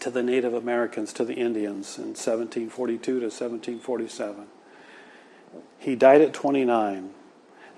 to 0.00 0.10
the 0.10 0.22
Native 0.22 0.54
Americans, 0.54 1.12
to 1.14 1.24
the 1.24 1.34
Indians, 1.34 1.98
in 1.98 2.08
1742 2.08 2.98
to 2.98 3.26
1747. 3.26 4.46
He 5.78 5.94
died 5.94 6.20
at 6.20 6.32
29. 6.32 7.10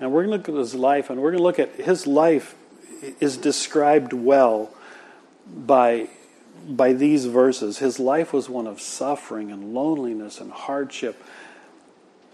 And 0.03 0.11
we're 0.11 0.25
going 0.25 0.43
to 0.43 0.49
look 0.49 0.49
at 0.49 0.59
his 0.59 0.75
life, 0.75 1.11
and 1.11 1.23
we're 1.23 1.31
going 1.31 1.39
to 1.39 1.45
look 1.45 1.61
at 1.61 1.77
his 1.77 2.09
life 2.09 2.57
is 3.21 3.37
described 3.37 4.13
well 4.13 4.75
by, 5.47 6.09
by 6.69 6.93
these 6.93 7.27
verses. 7.27 7.79
His 7.79 8.01
life 8.01 8.33
was 8.33 8.49
one 8.49 8.67
of 8.67 8.81
suffering 8.81 9.53
and 9.53 9.73
loneliness 9.73 10.41
and 10.41 10.51
hardship. 10.51 11.23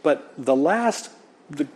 But 0.02 0.32
the 0.38 0.56
last, 0.56 1.10
the, 1.50 1.68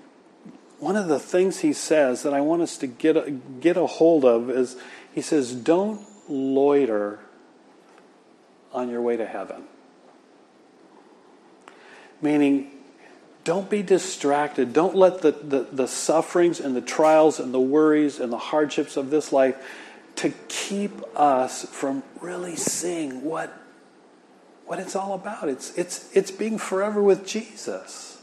one 0.79 0.97
of 0.97 1.09
the 1.09 1.21
things 1.21 1.59
he 1.59 1.75
says 1.75 2.23
that 2.23 2.33
I 2.33 2.41
want 2.41 2.63
us 2.63 2.79
to 2.79 2.87
get 2.87 3.19
a, 3.19 3.31
get 3.31 3.77
a 3.77 3.87
hold 3.87 4.25
of 4.25 4.49
is 4.49 4.79
he 5.15 5.21
says, 5.21 5.53
Don't 5.53 6.01
loiter 6.27 7.19
on 8.73 8.89
your 8.89 9.03
way 9.03 9.19
to 9.19 9.27
heaven. 9.27 9.65
Meaning, 12.23 12.72
don't 13.45 13.69
be 13.69 13.83
distracted. 13.83 14.73
Don't 14.73 14.95
let 14.95 15.23
the, 15.23 15.33
the, 15.33 15.67
the, 15.73 15.89
sufferings 15.89 16.61
and 16.61 16.77
the 16.77 16.81
trials 16.81 17.41
and 17.41 17.53
the 17.53 17.61
worries 17.61 18.21
and 18.21 18.33
the 18.33 18.39
hardships 18.39 18.97
of 18.97 19.11
this 19.11 19.33
life 19.33 19.57
to 20.17 20.33
keep 20.49 20.93
us 21.17 21.65
from 21.65 22.03
really 22.21 22.55
seeing 22.55 23.25
what, 23.25 23.53
what 24.67 24.79
it's 24.79 24.95
all 24.95 25.15
about. 25.15 25.49
It's, 25.49 25.77
it's, 25.77 26.09
it's 26.15 26.31
being 26.31 26.59
forever 26.59 27.03
with 27.03 27.27
Jesus. 27.27 28.21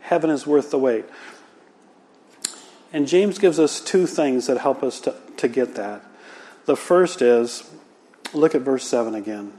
Heaven 0.00 0.30
is 0.30 0.46
worth 0.46 0.70
the 0.70 0.78
wait. 0.78 1.04
And 2.92 3.06
James 3.06 3.38
gives 3.38 3.60
us 3.60 3.80
two 3.80 4.06
things 4.06 4.46
that 4.46 4.58
help 4.58 4.82
us 4.82 5.00
to, 5.02 5.14
to 5.36 5.48
get 5.48 5.74
that. 5.76 6.04
The 6.64 6.76
first 6.76 7.22
is 7.22 7.68
look 8.32 8.54
at 8.54 8.62
verse 8.62 8.84
7 8.84 9.14
again. 9.14 9.52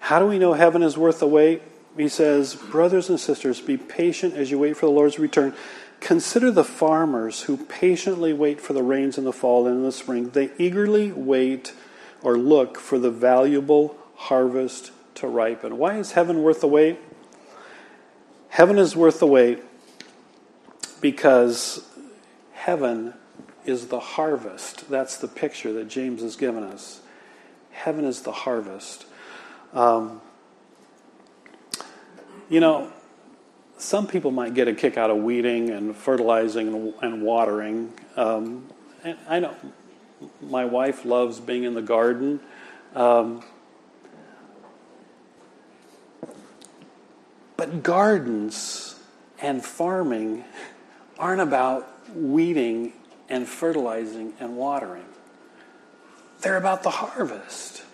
How 0.00 0.18
do 0.18 0.26
we 0.26 0.38
know 0.38 0.52
heaven 0.54 0.82
is 0.82 0.98
worth 0.98 1.20
the 1.20 1.28
wait? 1.28 1.62
He 1.96 2.08
says, 2.08 2.54
Brothers 2.54 3.08
and 3.08 3.18
sisters, 3.18 3.60
be 3.60 3.76
patient 3.76 4.34
as 4.34 4.50
you 4.50 4.58
wait 4.58 4.76
for 4.76 4.86
the 4.86 4.92
Lord's 4.92 5.18
return. 5.18 5.54
Consider 6.00 6.50
the 6.50 6.64
farmers 6.64 7.42
who 7.42 7.56
patiently 7.56 8.32
wait 8.32 8.60
for 8.60 8.72
the 8.72 8.82
rains 8.82 9.18
in 9.18 9.24
the 9.24 9.32
fall 9.32 9.66
and 9.66 9.76
in 9.76 9.82
the 9.82 9.92
spring. 9.92 10.30
They 10.30 10.50
eagerly 10.56 11.12
wait 11.12 11.74
or 12.22 12.38
look 12.38 12.78
for 12.78 12.98
the 12.98 13.10
valuable 13.10 13.96
harvest 14.14 14.92
to 15.16 15.26
ripen. 15.26 15.76
Why 15.76 15.98
is 15.98 16.12
heaven 16.12 16.42
worth 16.42 16.60
the 16.60 16.68
wait? 16.68 16.98
Heaven 18.48 18.78
is 18.78 18.96
worth 18.96 19.20
the 19.20 19.26
wait 19.26 19.62
because 21.00 21.86
heaven 22.52 23.14
is 23.64 23.88
the 23.88 24.00
harvest. 24.00 24.88
That's 24.90 25.16
the 25.18 25.28
picture 25.28 25.72
that 25.74 25.88
James 25.88 26.22
has 26.22 26.36
given 26.36 26.64
us. 26.64 27.00
Heaven 27.70 28.04
is 28.04 28.22
the 28.22 28.32
harvest. 28.32 29.06
Um, 29.72 30.20
you 32.50 32.58
know, 32.58 32.92
some 33.78 34.06
people 34.06 34.32
might 34.32 34.52
get 34.52 34.68
a 34.68 34.74
kick 34.74 34.98
out 34.98 35.08
of 35.08 35.18
weeding 35.18 35.70
and 35.70 35.96
fertilizing 35.96 36.94
and, 37.00 37.22
watering. 37.22 37.92
Um, 38.16 38.66
and 39.02 39.16
I 39.26 39.38
know 39.38 39.54
my 40.42 40.66
wife 40.66 41.04
loves 41.06 41.40
being 41.40 41.64
in 41.64 41.74
the 41.74 41.80
garden. 41.80 42.40
Um, 42.94 43.42
but 47.56 47.82
gardens 47.82 48.96
and 49.40 49.64
farming 49.64 50.44
aren't 51.18 51.40
about 51.40 51.88
weeding 52.14 52.92
and 53.28 53.46
fertilizing 53.48 54.34
and 54.40 54.56
watering. 54.56 55.04
They're 56.40 56.56
about 56.56 56.82
the 56.82 56.90
harvest. 56.90 57.84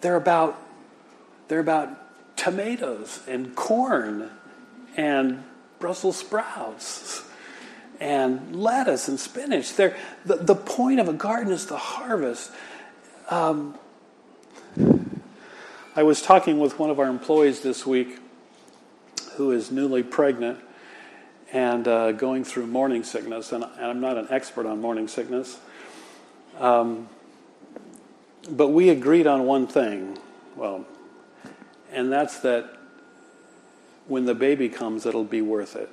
They're 0.00 0.16
about 0.16 0.60
they're 1.48 1.60
about 1.60 2.05
tomatoes 2.46 3.22
and 3.26 3.56
corn 3.56 4.30
and 4.96 5.42
Brussels 5.80 6.16
sprouts 6.18 7.24
and 7.98 8.54
lettuce 8.54 9.08
and 9.08 9.18
spinach. 9.18 9.74
the, 9.74 9.96
the 10.24 10.54
point 10.54 11.00
of 11.00 11.08
a 11.08 11.12
garden 11.12 11.52
is 11.52 11.66
the 11.66 11.76
harvest. 11.76 12.52
Um, 13.30 13.76
I 15.96 16.04
was 16.04 16.22
talking 16.22 16.60
with 16.60 16.78
one 16.78 16.88
of 16.88 17.00
our 17.00 17.08
employees 17.08 17.62
this 17.62 17.84
week 17.84 18.20
who 19.32 19.50
is 19.50 19.72
newly 19.72 20.04
pregnant 20.04 20.60
and 21.52 21.88
uh, 21.88 22.12
going 22.12 22.44
through 22.44 22.68
morning 22.68 23.02
sickness, 23.02 23.50
and, 23.50 23.64
and, 23.64 23.86
I'm 23.86 24.00
not 24.00 24.18
an 24.18 24.28
expert 24.30 24.66
on 24.66 24.80
morning 24.80 25.08
sickness. 25.08 25.58
Um, 26.60 27.08
but 28.48 28.68
we 28.68 28.90
agreed 28.90 29.26
on 29.26 29.46
one 29.46 29.66
thing. 29.66 30.16
Well, 30.54 30.86
and 31.96 32.12
that's 32.12 32.38
that 32.40 32.76
when 34.06 34.26
the 34.26 34.34
baby 34.34 34.68
comes, 34.68 35.06
it'll 35.06 35.24
be 35.24 35.40
worth 35.40 35.74
it. 35.74 35.90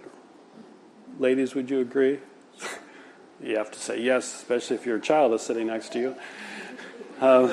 Ladies, 1.18 1.56
would 1.56 1.70
you 1.70 1.80
agree? 1.80 2.20
you 3.42 3.58
have 3.58 3.72
to 3.72 3.80
say 3.80 4.02
yes, 4.02 4.26
especially 4.36 4.76
if 4.76 4.86
your 4.86 5.00
child 5.00 5.34
is 5.34 5.42
sitting 5.42 5.68
next 5.68 5.94
to 5.94 6.00
you. 6.00 6.16
Um, 7.22 7.48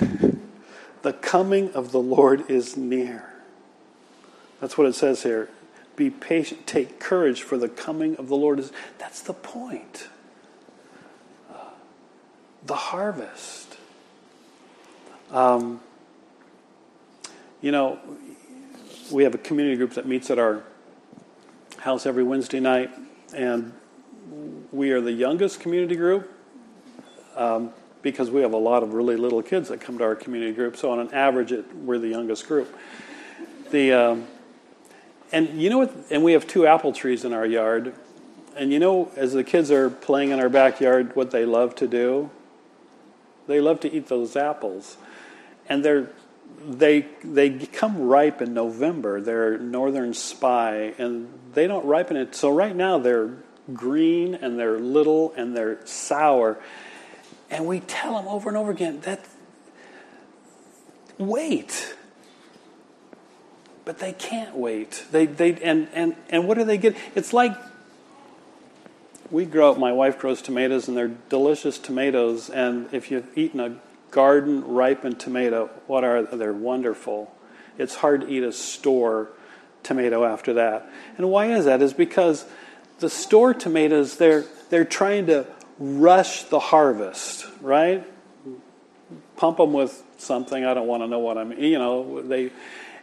the 1.02 1.12
coming 1.12 1.72
of 1.72 1.92
the 1.92 2.00
Lord 2.00 2.50
is 2.50 2.76
near. 2.76 3.32
That's 4.60 4.76
what 4.76 4.88
it 4.88 4.96
says 4.96 5.22
here. 5.22 5.48
Be 5.94 6.10
patient, 6.10 6.66
take 6.66 6.98
courage, 6.98 7.42
for 7.42 7.56
the 7.56 7.68
coming 7.68 8.16
of 8.16 8.26
the 8.28 8.36
Lord 8.36 8.58
is. 8.58 8.72
That's 8.98 9.20
the 9.20 9.34
point. 9.34 10.08
The 12.66 12.74
harvest. 12.74 13.76
Um, 15.30 15.80
you 17.60 17.72
know, 17.72 17.98
we 19.10 19.24
have 19.24 19.34
a 19.34 19.38
community 19.38 19.76
group 19.76 19.94
that 19.94 20.06
meets 20.06 20.30
at 20.30 20.38
our 20.38 20.62
house 21.78 22.06
every 22.06 22.22
Wednesday 22.22 22.60
night, 22.60 22.90
and 23.34 23.72
we 24.72 24.90
are 24.90 25.00
the 25.00 25.12
youngest 25.12 25.60
community 25.60 25.96
group 25.96 26.30
um, 27.36 27.72
because 28.02 28.30
we 28.30 28.42
have 28.42 28.52
a 28.52 28.58
lot 28.58 28.82
of 28.82 28.94
really 28.94 29.16
little 29.16 29.42
kids 29.42 29.68
that 29.68 29.80
come 29.80 29.98
to 29.98 30.04
our 30.04 30.14
community 30.14 30.52
group. 30.52 30.76
So 30.76 30.90
on 30.90 31.00
an 31.00 31.12
average, 31.12 31.52
it, 31.52 31.74
we're 31.74 31.98
the 31.98 32.08
youngest 32.08 32.46
group. 32.46 32.76
The 33.70 33.92
um, 33.92 34.26
and 35.32 35.60
you 35.60 35.68
know 35.68 35.78
what? 35.78 35.94
And 36.10 36.22
we 36.22 36.32
have 36.32 36.46
two 36.46 36.66
apple 36.66 36.92
trees 36.92 37.24
in 37.24 37.32
our 37.32 37.46
yard. 37.46 37.94
And 38.56 38.72
you 38.72 38.78
know, 38.78 39.10
as 39.14 39.32
the 39.32 39.44
kids 39.44 39.70
are 39.70 39.90
playing 39.90 40.30
in 40.30 40.40
our 40.40 40.48
backyard, 40.48 41.14
what 41.14 41.30
they 41.30 41.44
love 41.44 41.74
to 41.76 41.86
do? 41.86 42.30
They 43.48 43.60
love 43.60 43.80
to 43.80 43.92
eat 43.92 44.06
those 44.06 44.36
apples, 44.36 44.98
and 45.68 45.84
they're 45.84 46.10
they 46.64 47.06
they 47.24 47.48
become 47.48 48.02
ripe 48.02 48.42
in 48.42 48.54
November. 48.54 49.20
They're 49.20 49.58
northern 49.58 50.14
spy, 50.14 50.94
and 50.98 51.28
they 51.54 51.66
don't 51.66 51.86
ripen 51.86 52.16
it. 52.16 52.34
So 52.34 52.50
right 52.50 52.76
now 52.76 52.98
they're 52.98 53.30
green 53.72 54.34
and 54.34 54.58
they're 54.58 54.78
little 54.78 55.32
and 55.36 55.56
they're 55.56 55.84
sour, 55.86 56.58
and 57.50 57.66
we 57.66 57.80
tell 57.80 58.16
them 58.16 58.28
over 58.28 58.48
and 58.48 58.56
over 58.56 58.70
again 58.70 59.00
that 59.00 59.24
wait. 61.16 61.94
But 63.86 63.98
they 63.98 64.12
can't 64.12 64.54
wait. 64.54 65.06
They 65.10 65.24
they 65.24 65.54
and 65.62 65.88
and 65.94 66.16
and 66.28 66.46
what 66.46 66.58
do 66.58 66.64
they 66.64 66.76
get? 66.76 66.96
It's 67.14 67.32
like 67.32 67.56
we 69.30 69.44
grow 69.44 69.74
my 69.74 69.92
wife 69.92 70.18
grows 70.18 70.40
tomatoes 70.42 70.88
and 70.88 70.96
they're 70.96 71.14
delicious 71.28 71.78
tomatoes 71.78 72.50
and 72.50 72.92
if 72.92 73.10
you've 73.10 73.36
eaten 73.36 73.60
a 73.60 73.76
garden 74.10 74.64
ripened 74.66 75.20
tomato 75.20 75.66
what 75.86 76.04
are 76.04 76.22
they're 76.22 76.52
wonderful. 76.52 77.34
It's 77.76 77.96
hard 77.96 78.22
to 78.22 78.28
eat 78.28 78.42
a 78.42 78.52
store 78.52 79.28
tomato 79.82 80.24
after 80.24 80.54
that. 80.54 80.90
And 81.16 81.30
why 81.30 81.52
is 81.52 81.66
that? 81.66 81.82
Is 81.82 81.92
because 81.92 82.44
the 82.98 83.10
store 83.10 83.54
tomatoes 83.54 84.16
they're 84.16 84.44
they're 84.70 84.84
trying 84.84 85.26
to 85.26 85.46
rush 85.78 86.44
the 86.44 86.58
harvest 86.58 87.46
right? 87.60 88.06
Pump 89.36 89.58
them 89.58 89.72
with 89.72 90.02
something 90.20 90.64
i 90.64 90.74
don't 90.74 90.88
want 90.88 91.00
to 91.00 91.06
know 91.06 91.20
what 91.20 91.38
i'm 91.38 91.52
you 91.52 91.78
know 91.78 92.20
they 92.22 92.50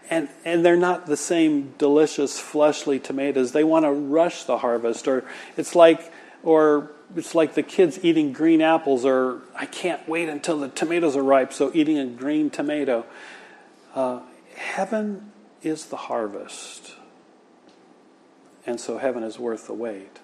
and 0.10 0.30
and 0.44 0.64
they're 0.64 0.78
not 0.78 1.06
the 1.06 1.18
same 1.18 1.74
delicious 1.78 2.40
fleshly 2.40 3.00
tomatoes. 3.00 3.52
They 3.52 3.64
want 3.64 3.86
to 3.86 3.92
rush 3.92 4.44
the 4.44 4.58
harvest 4.58 5.08
or 5.08 5.26
it's 5.58 5.76
like 5.76 6.12
or 6.46 6.92
it's 7.16 7.36
like 7.36 7.56
the 7.56 7.64
kids 7.64 8.00
eating 8.04 8.32
green 8.32 8.62
apples, 8.62 9.04
or 9.04 9.42
I 9.56 9.66
can't 9.66 10.08
wait 10.08 10.30
until 10.30 10.60
the 10.60 10.70
tomatoes 10.70 11.18
are 11.18 11.24
ripe, 11.24 11.52
so 11.52 11.72
eating 11.74 11.98
a 11.98 12.06
green 12.06 12.50
tomato. 12.50 13.06
Uh, 13.94 14.22
heaven 14.56 15.32
is 15.62 15.88
the 15.88 15.98
harvest, 15.98 16.96
and 18.66 18.80
so 18.80 18.98
heaven 18.98 19.24
is 19.24 19.38
worth 19.40 19.68
the 19.68 19.74
wait. 19.74 20.20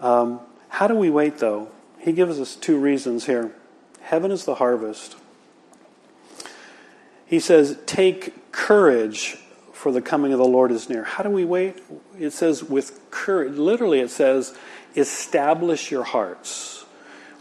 Um, 0.00 0.40
how 0.68 0.86
do 0.86 0.94
we 0.94 1.10
wait, 1.10 1.38
though? 1.38 1.68
He 1.98 2.12
gives 2.12 2.38
us 2.38 2.54
two 2.54 2.78
reasons 2.78 3.26
here. 3.26 3.52
Heaven 4.02 4.30
is 4.30 4.44
the 4.44 4.56
harvest. 4.56 5.16
He 7.24 7.40
says, 7.40 7.78
Take 7.86 8.52
courage, 8.52 9.38
for 9.72 9.90
the 9.90 10.02
coming 10.02 10.32
of 10.32 10.38
the 10.38 10.44
Lord 10.44 10.70
is 10.70 10.88
near. 10.88 11.04
How 11.04 11.22
do 11.22 11.30
we 11.30 11.44
wait? 11.44 11.82
It 12.18 12.30
says, 12.30 12.62
with 12.62 13.00
courage. 13.10 13.54
Literally, 13.54 14.00
it 14.00 14.10
says, 14.10 14.56
establish 14.96 15.90
your 15.90 16.04
hearts. 16.04 16.84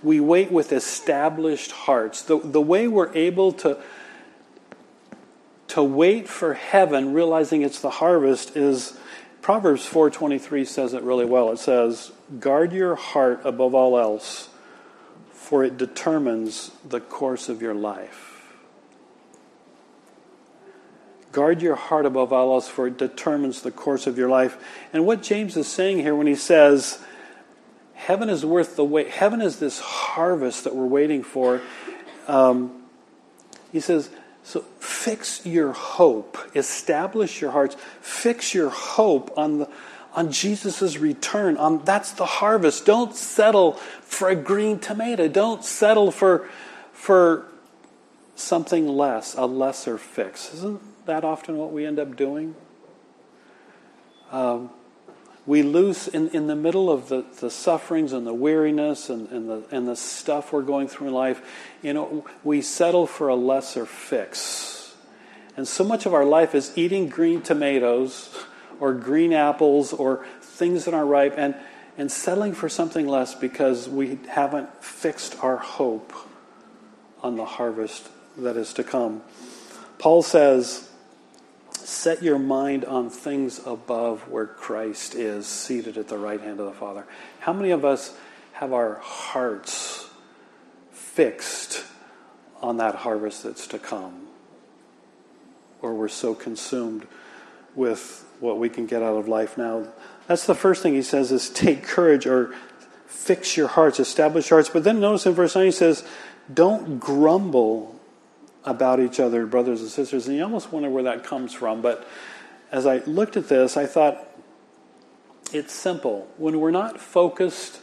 We 0.04 0.20
wait 0.20 0.52
with 0.52 0.72
established 0.72 1.72
hearts. 1.72 2.22
The, 2.24 2.38
the 2.38 2.62
way 2.62 2.88
we're 2.88 3.14
able 3.16 3.54
to, 3.54 3.82
to 5.70 5.84
wait 5.84 6.28
for 6.28 6.54
heaven, 6.54 7.14
realizing 7.14 7.62
it's 7.62 7.80
the 7.80 7.90
harvest, 7.90 8.56
is 8.56 8.98
Proverbs 9.42 9.88
4.23 9.88 10.66
says 10.66 10.94
it 10.94 11.04
really 11.04 11.26
well. 11.26 11.52
It 11.52 11.60
says, 11.60 12.12
guard 12.40 12.74
your 12.74 12.96
heart 12.96 13.42
above 13.44 13.76
all 13.76 13.98
else, 13.98 14.50
for 15.32 15.64
it 15.64 15.78
determines 15.78 16.72
the 16.88 17.00
course 17.00 17.48
of 17.48 17.62
your 17.62 17.76
life. 17.76 18.32
Guard 21.32 21.62
your 21.62 21.76
heart 21.76 22.06
above 22.06 22.32
all 22.32 22.54
else, 22.54 22.68
for 22.68 22.88
it 22.88 22.98
determines 22.98 23.62
the 23.62 23.70
course 23.70 24.08
of 24.08 24.18
your 24.18 24.30
life. 24.30 24.58
And 24.94 25.06
what 25.06 25.22
James 25.22 25.58
is 25.58 25.68
saying 25.68 26.00
here 26.00 26.16
when 26.16 26.28
he 26.28 26.36
says, 26.36 26.98
heaven 27.96 28.30
is 28.30 28.46
worth 28.46 28.76
the 28.76 28.86
wait. 28.86 29.10
Heaven 29.10 29.42
is 29.42 29.60
this 29.60 29.80
harvest 29.80 30.64
that 30.66 30.76
we're 30.76 30.86
waiting 30.86 31.24
for. 31.24 31.62
Um, 32.28 32.84
he 33.72 33.80
says, 33.80 34.10
so 34.44 34.62
fix 34.80 35.46
your 35.46 35.72
hope, 35.72 36.38
establish 36.54 37.42
your 37.42 37.52
hearts, 37.52 37.76
fix 38.00 38.54
your 38.54 38.70
hope 38.70 39.36
on 39.38 39.60
the 39.60 39.70
on 40.14 40.32
Jesus' 40.32 40.98
return. 40.98 41.58
On 41.58 41.84
that's 41.84 42.14
the 42.14 42.26
harvest. 42.26 42.86
Don't 42.86 43.16
settle 43.16 43.74
for 43.74 44.30
a 44.30 44.36
green 44.36 44.80
tomato. 44.80 45.28
Don't 45.28 45.66
settle 45.66 46.12
for 46.12 46.48
for 46.94 47.48
something 48.36 48.88
less, 48.88 49.36
a 49.36 49.46
lesser 49.46 49.98
fix. 49.98 50.54
Isn't 50.54 51.06
that 51.06 51.24
often 51.24 51.58
what 51.58 51.72
we 51.72 51.86
end 51.86 52.00
up 52.00 52.16
doing? 52.16 52.56
Um, 54.32 54.70
we 55.46 55.62
lose 55.62 56.08
in, 56.08 56.30
in 56.30 56.48
the 56.48 56.56
middle 56.56 56.90
of 56.90 57.10
the, 57.10 57.24
the 57.40 57.52
sufferings 57.52 58.14
and 58.14 58.26
the 58.26 58.34
weariness 58.34 59.10
and, 59.10 59.30
and, 59.30 59.50
the, 59.50 59.64
and 59.72 59.88
the 59.88 59.96
stuff 59.96 60.52
we're 60.52 60.64
going 60.64 60.88
through 60.88 61.08
in 61.08 61.14
life, 61.14 61.42
you 61.84 61.94
know, 61.94 62.26
we 62.44 62.62
settle 62.62 63.06
for 63.06 63.28
a 63.28 63.36
lesser 63.36 63.86
fix. 63.86 64.96
And 65.56 65.68
so 65.68 65.84
much 65.84 66.06
of 66.06 66.14
our 66.14 66.26
life 66.26 66.56
is 66.56 66.72
eating 66.76 67.10
green 67.10 67.42
tomatoes 67.42 68.36
or 68.80 68.94
green 68.94 69.34
apples 69.34 69.94
or 69.94 70.26
things 70.42 70.86
that 70.86 70.94
aren't 70.94 71.10
ripe 71.10 71.36
and, 71.38 71.56
and 71.98 72.12
settling 72.12 72.54
for 72.54 72.68
something 72.68 73.08
less 73.08 73.36
because 73.36 73.88
we 73.88 74.20
haven't 74.30 74.84
fixed 74.84 75.42
our 75.44 75.58
hope 75.58 76.12
on 77.22 77.38
the 77.38 77.46
harvest 77.46 78.10
that 78.38 78.58
is 78.58 78.74
to 78.74 78.84
come. 78.84 79.22
Paul 79.98 80.24
says, 80.24 80.90
Set 81.86 82.24
your 82.24 82.40
mind 82.40 82.84
on 82.84 83.12
things 83.12 83.62
above 83.64 84.28
where 84.28 84.48
Christ 84.48 85.14
is 85.14 85.46
seated 85.46 86.00
at 86.00 86.08
the 86.08 86.18
right 86.18 86.42
hand 86.42 86.60
of 86.60 86.66
the 86.66 86.72
Father. 86.72 87.06
How 87.40 87.54
many 87.54 87.70
of 87.70 87.86
us 87.86 88.18
have 88.54 88.74
our 88.74 88.96
hearts 88.96 90.10
fixed 90.92 91.86
on 92.60 92.78
that 92.78 92.96
harvest 92.96 93.44
that's 93.44 93.68
to 93.68 93.78
come? 93.78 94.26
Or 95.80 95.94
we're 95.94 96.08
so 96.08 96.34
consumed 96.34 97.06
with 97.76 98.26
what 98.40 98.58
we 98.58 98.68
can 98.68 98.88
get 98.88 99.04
out 99.04 99.18
of 99.18 99.28
life 99.28 99.56
now. 99.56 99.86
That's 100.26 100.48
the 100.48 100.56
first 100.56 100.82
thing 100.82 100.96
he 100.96 101.04
says 101.04 101.32
is 101.32 101.52
take 101.52 101.84
courage 101.84 102.26
or 102.26 102.56
fix 103.06 103.56
your 103.56 103.68
hearts, 103.68 104.00
establish 104.00 104.50
your 104.50 104.58
hearts. 104.58 104.70
But 104.70 104.84
then 104.84 105.00
notice 105.00 105.28
in 105.28 105.34
verse 105.34 105.56
9 105.56 105.66
he 105.66 105.72
says, 105.72 106.04
don't 106.52 107.00
grumble 107.00 107.95
about 108.66 109.00
each 109.00 109.20
other, 109.20 109.46
brothers 109.46 109.82
and 109.82 109.90
sisters. 109.90 110.28
And 110.28 110.36
you 110.36 110.44
almost 110.44 110.72
wonder 110.72 110.90
where 110.90 111.04
that 111.04 111.24
comes 111.24 111.54
from. 111.54 111.82
But 111.82 112.08
as 112.72 112.86
I 112.86 112.98
looked 113.00 113.38
at 113.38 113.48
this, 113.48 113.78
I 113.78 113.86
thought 113.86 114.28
it's 115.54 115.74
simple. 115.74 116.28
When 116.38 116.60
we're 116.60 116.72
not 116.72 117.00
focused 117.00 117.80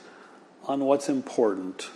on 0.64 0.80
what's 0.80 1.08
important, 1.08 1.90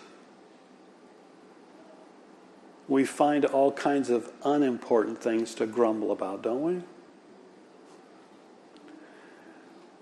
we 2.89 3.05
find 3.05 3.45
all 3.45 3.73
kinds 3.73 4.11
of 4.11 4.31
unimportant 4.45 5.21
things 5.21 5.55
to 5.57 5.67
grumble 5.67 6.13
about, 6.13 6.43
don't 6.43 6.63
we? 6.63 6.83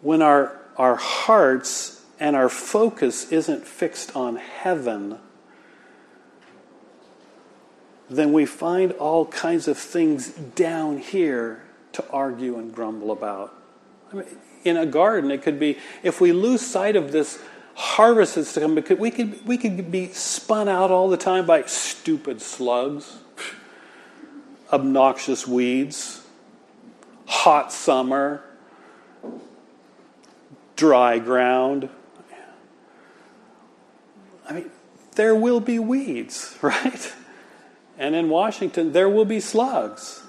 When 0.03 0.21
our, 0.21 0.61
our 0.77 0.97
hearts 0.97 2.03
and 2.21 2.37
our 2.37 2.51
focus 2.51 3.33
isn't 3.33 3.67
fixed 3.67 4.15
on 4.15 4.37
heaven, 4.37 5.19
then 8.17 8.33
we 8.33 8.47
find 8.47 8.93
all 8.93 9.27
kinds 9.27 9.69
of 9.69 9.79
things 9.79 10.31
down 10.31 10.99
here 10.99 11.63
to 11.93 12.05
argue 12.11 12.59
and 12.59 12.75
grumble 12.75 13.11
about. 13.11 13.55
I 14.13 14.17
mean, 14.17 14.27
in 14.65 14.77
a 14.77 14.87
garden, 14.87 15.31
it 15.31 15.43
could 15.43 15.59
be 15.59 15.79
if 16.03 16.21
we 16.21 16.33
lose 16.33 16.61
sight 16.61 16.97
of 16.97 17.13
this 17.13 17.41
harvest 17.75 18.37
that's 18.37 18.55
to 18.55 18.61
come, 18.61 18.75
we 18.99 19.11
could, 19.11 19.47
we 19.47 19.59
could 19.59 19.91
be 19.91 20.09
spun 20.09 20.69
out 20.69 20.91
all 20.91 21.09
the 21.09 21.17
time 21.17 21.47
by 21.47 21.63
stupid 21.63 22.41
slugs, 22.41 23.19
obnoxious 24.73 25.47
weeds, 25.47 26.25
hot 27.27 27.73
summer, 27.73 28.43
dry 30.77 31.19
ground. 31.19 31.89
I 34.49 34.53
mean, 34.53 34.71
there 35.15 35.35
will 35.35 35.61
be 35.61 35.79
weeds, 35.79 36.57
right? 36.63 37.13
And 37.99 38.15
in 38.15 38.29
Washington, 38.29 38.93
there 38.93 39.09
will 39.09 39.25
be 39.25 39.41
slugs. 39.41 40.23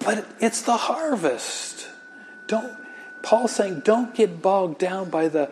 But 0.00 0.26
it's 0.40 0.62
the 0.62 0.76
harvest. 0.76 1.88
Don't 2.48 2.72
Paul's 3.22 3.56
saying 3.56 3.80
don't 3.84 4.14
get 4.14 4.40
bogged 4.40 4.78
down 4.78 5.10
by 5.10 5.26
the 5.26 5.50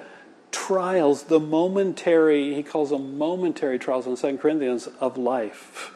trials, 0.52 1.24
the 1.24 1.40
momentary, 1.40 2.54
he 2.54 2.62
calls 2.62 2.90
them 2.90 3.18
momentary 3.18 3.80
trials 3.80 4.06
in 4.06 4.16
2 4.16 4.38
Corinthians, 4.38 4.88
of 5.00 5.18
life. 5.18 5.90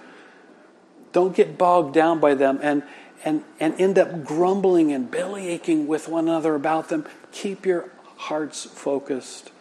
Don't 1.13 1.37
get 1.37 1.57
bogged 1.57 1.95
down 1.95 2.19
by 2.19 2.35
them 2.35 2.59
and, 2.61 2.83
and, 3.25 3.45
and 3.61 3.81
end 3.81 3.97
up 3.97 4.25
grumbling 4.25 4.93
and 4.93 5.09
belly 5.09 5.47
aching 5.47 5.87
with 5.87 6.09
one 6.09 6.25
another 6.25 6.57
about 6.57 6.89
them. 6.89 7.07
Keep 7.31 7.65
your 7.65 7.91
hearts 8.17 8.65
focused 8.65 9.53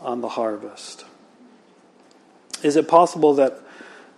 on 0.00 0.22
the 0.22 0.30
harvest. 0.30 1.04
Is 2.64 2.76
it 2.76 2.88
possible 2.88 3.34
that, 3.34 3.60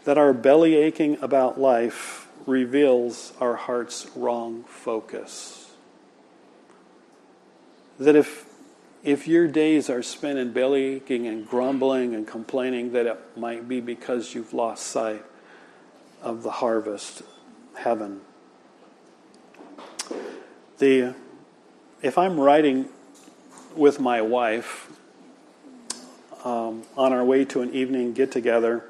that 0.04 0.16
our 0.16 0.32
belly 0.32 0.76
aching 0.76 1.18
about 1.20 1.61
life 1.61 2.28
reveals 2.46 3.32
our 3.40 3.56
heart's 3.56 4.06
wrong 4.14 4.62
focus? 4.68 5.72
That 7.98 8.14
if, 8.14 8.46
if 9.02 9.26
your 9.26 9.48
days 9.48 9.90
are 9.90 10.00
spent 10.00 10.38
in 10.38 10.52
belly 10.52 10.85
aching 10.85 11.26
and 11.26 11.46
grumbling 11.46 12.14
and 12.14 12.24
complaining, 12.24 12.92
that 12.92 13.06
it 13.06 13.18
might 13.37 13.66
be 13.66 13.80
because 13.80 14.32
you've 14.32 14.54
lost 14.54 14.87
sight 14.87 15.24
of 16.22 16.44
the 16.44 16.52
harvest, 16.52 17.22
heaven. 17.74 18.20
The, 20.78 21.16
if 22.00 22.16
I'm 22.16 22.38
riding 22.38 22.90
with 23.74 23.98
my 23.98 24.22
wife 24.22 24.95
um, 26.46 26.85
on 26.96 27.12
our 27.12 27.24
way 27.24 27.44
to 27.44 27.61
an 27.61 27.74
evening 27.74 28.12
get 28.12 28.30
together, 28.30 28.85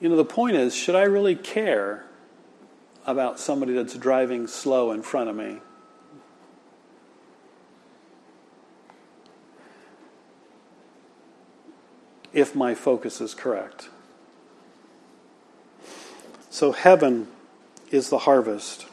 you 0.00 0.08
know, 0.08 0.16
the 0.16 0.24
point 0.24 0.56
is 0.56 0.74
should 0.74 0.94
I 0.94 1.02
really 1.02 1.36
care 1.36 2.06
about 3.04 3.38
somebody 3.38 3.74
that's 3.74 3.94
driving 3.94 4.46
slow 4.46 4.92
in 4.92 5.02
front 5.02 5.28
of 5.28 5.36
me? 5.36 5.58
If 12.32 12.54
my 12.54 12.74
focus 12.74 13.20
is 13.20 13.34
correct. 13.34 13.90
So, 16.48 16.72
heaven 16.72 17.28
is 17.90 18.08
the 18.08 18.18
harvest. 18.18 18.86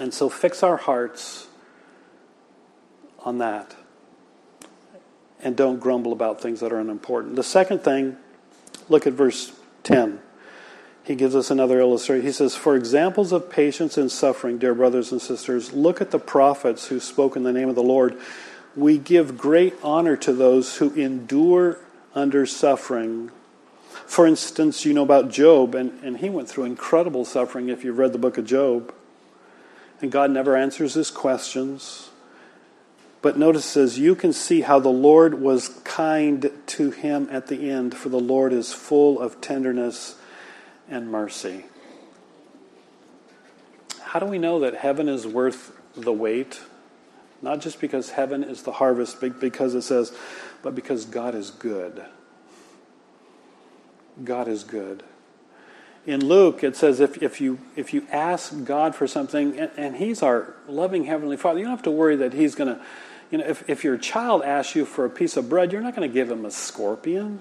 And 0.00 0.14
so, 0.14 0.30
fix 0.30 0.62
our 0.62 0.78
hearts 0.78 1.46
on 3.20 3.36
that. 3.38 3.74
And 5.42 5.56
don't 5.56 5.80
grumble 5.80 6.12
about 6.12 6.40
things 6.40 6.60
that 6.60 6.72
are 6.72 6.78
unimportant. 6.78 7.36
The 7.36 7.42
second 7.42 7.80
thing, 7.80 8.16
look 8.88 9.06
at 9.06 9.12
verse 9.12 9.52
10. 9.82 10.20
He 11.04 11.16
gives 11.16 11.34
us 11.34 11.50
another 11.50 11.80
illustration. 11.80 12.24
He 12.24 12.32
says, 12.32 12.54
For 12.54 12.76
examples 12.76 13.32
of 13.32 13.50
patience 13.50 13.98
and 13.98 14.10
suffering, 14.10 14.58
dear 14.58 14.74
brothers 14.74 15.10
and 15.10 15.20
sisters, 15.20 15.72
look 15.72 16.00
at 16.00 16.12
the 16.12 16.18
prophets 16.18 16.86
who 16.86 17.00
spoke 17.00 17.34
in 17.34 17.42
the 17.42 17.52
name 17.52 17.68
of 17.68 17.74
the 17.74 17.82
Lord. 17.82 18.16
We 18.76 18.98
give 18.98 19.36
great 19.36 19.74
honor 19.82 20.16
to 20.18 20.32
those 20.32 20.76
who 20.76 20.94
endure 20.94 21.78
under 22.14 22.46
suffering. 22.46 23.30
For 24.06 24.26
instance, 24.26 24.84
you 24.84 24.94
know 24.94 25.02
about 25.02 25.30
Job, 25.30 25.74
and, 25.74 25.98
and 26.04 26.18
he 26.18 26.30
went 26.30 26.48
through 26.48 26.64
incredible 26.64 27.24
suffering 27.24 27.68
if 27.68 27.82
you've 27.82 27.98
read 27.98 28.12
the 28.12 28.18
book 28.18 28.38
of 28.38 28.44
Job. 28.44 28.94
And 30.00 30.12
God 30.12 30.30
never 30.30 30.56
answers 30.56 30.94
his 30.94 31.10
questions. 31.10 32.10
But 33.22 33.38
notice 33.38 33.64
says, 33.64 33.98
You 33.98 34.16
can 34.16 34.32
see 34.32 34.62
how 34.62 34.80
the 34.80 34.88
Lord 34.88 35.40
was 35.40 35.68
kind 35.84 36.50
to 36.66 36.90
him 36.90 37.28
at 37.30 37.46
the 37.46 37.70
end, 37.70 37.94
for 37.96 38.08
the 38.08 38.20
Lord 38.20 38.52
is 38.52 38.72
full 38.72 39.20
of 39.20 39.40
tenderness 39.40 40.16
and 40.88 41.08
mercy. 41.10 41.64
How 44.00 44.18
do 44.18 44.26
we 44.26 44.38
know 44.38 44.60
that 44.60 44.74
heaven 44.74 45.08
is 45.08 45.26
worth 45.26 45.72
the 45.94 46.12
wait? 46.12 46.60
Not 47.40 47.60
just 47.60 47.80
because 47.80 48.10
heaven 48.10 48.44
is 48.44 48.62
the 48.62 48.72
harvest, 48.72 49.20
but 49.20 49.40
because 49.40 49.74
it 49.74 49.82
says, 49.82 50.12
but 50.62 50.74
because 50.74 51.04
God 51.04 51.34
is 51.34 51.50
good. 51.50 52.04
God 54.22 54.48
is 54.48 54.64
good. 54.64 55.02
In 56.04 56.24
Luke, 56.24 56.64
it 56.64 56.76
says 56.76 56.98
if, 56.98 57.22
if, 57.22 57.40
you, 57.40 57.60
if 57.76 57.94
you 57.94 58.06
ask 58.10 58.64
God 58.64 58.94
for 58.94 59.06
something, 59.06 59.58
and, 59.58 59.70
and 59.76 59.96
He's 59.96 60.22
our 60.22 60.54
loving 60.66 61.04
Heavenly 61.04 61.36
Father, 61.36 61.60
you 61.60 61.64
don't 61.64 61.74
have 61.74 61.84
to 61.84 61.90
worry 61.90 62.16
that 62.16 62.32
He's 62.32 62.54
going 62.54 62.74
to 62.74 62.82
you 63.32 63.38
know, 63.38 63.46
if, 63.46 63.68
if 63.68 63.82
your 63.82 63.96
child 63.96 64.42
asks 64.42 64.76
you 64.76 64.84
for 64.84 65.06
a 65.06 65.10
piece 65.10 65.38
of 65.38 65.48
bread, 65.48 65.72
you're 65.72 65.80
not 65.80 65.96
going 65.96 66.08
to 66.08 66.12
give 66.12 66.30
him 66.30 66.44
a 66.44 66.50
scorpion. 66.50 67.40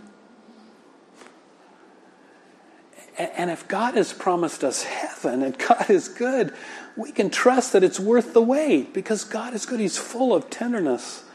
And 3.18 3.52
if 3.52 3.68
God 3.68 3.96
has 3.96 4.14
promised 4.14 4.64
us 4.64 4.84
heaven 4.84 5.44
and 5.44 5.58
God 5.68 5.90
is 5.90 6.08
good, 6.08 6.54
we 6.96 7.12
can 7.12 7.30
trust 7.30 7.74
that 7.74 7.84
it's 7.84 8.00
worth 8.00 8.34
the 8.34 8.42
wait 8.42 8.94
because 8.94 9.26
God 9.26 9.54
is 9.54 9.66
good. 9.66 9.82
He's 9.82 9.98
full 9.98 10.34
of 10.34 10.50
tenderness 10.50 11.26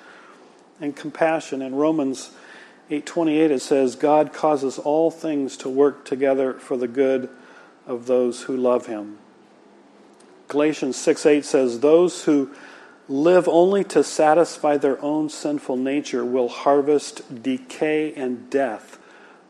and 0.81 0.97
compassion. 0.97 1.61
In 1.61 1.75
Romans 1.75 2.31
8:28 2.91 3.51
it 3.51 3.63
says 3.63 3.97
God 3.97 4.33
causes 4.33 4.79
all 4.79 5.11
things 5.11 5.57
to 5.59 5.69
work 5.69 6.05
together 6.05 6.55
for 6.55 6.77
the 6.77 6.89
good 6.89 7.29
of 7.87 8.07
those 8.07 8.43
who 8.43 8.57
love 8.57 8.87
him. 8.87 9.19
Galatians 10.49 10.97
6:8 10.97 11.45
says 11.45 11.81
those 11.81 12.25
who 12.25 12.51
live 13.09 13.49
only 13.49 13.85
to 13.85 14.03
satisfy 14.03 14.77
their 14.77 15.03
own 15.03 15.29
sinful 15.29 15.77
nature 15.77 16.25
will 16.25 16.49
harvest 16.49 17.43
decay 17.43 18.13
and 18.15 18.51
death 18.51 18.99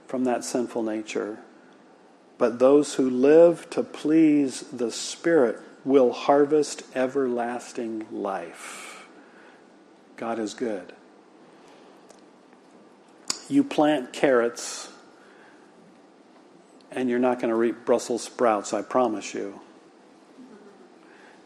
from 0.07 0.25
that 0.25 0.45
sinful 0.45 0.83
nature. 0.83 1.39
But 2.39 2.59
those 2.59 2.95
who 2.95 3.09
live 3.09 3.69
to 3.71 3.83
please 3.83 4.61
the 4.73 4.91
Spirit 4.91 5.59
will 5.85 6.13
harvest 6.13 6.83
everlasting 6.95 8.07
life. 8.11 9.07
God 10.17 10.39
is 10.39 10.55
good. 10.55 10.93
You 13.49 13.63
plant 13.65 14.13
carrots, 14.13 14.91
and 16.91 17.09
you're 17.09 17.19
not 17.19 17.39
going 17.39 17.51
to 17.51 17.57
reap 17.57 17.85
Brussels 17.85 18.25
sprouts, 18.25 18.73
I 18.73 18.83
promise 18.83 19.35
you. 19.35 19.61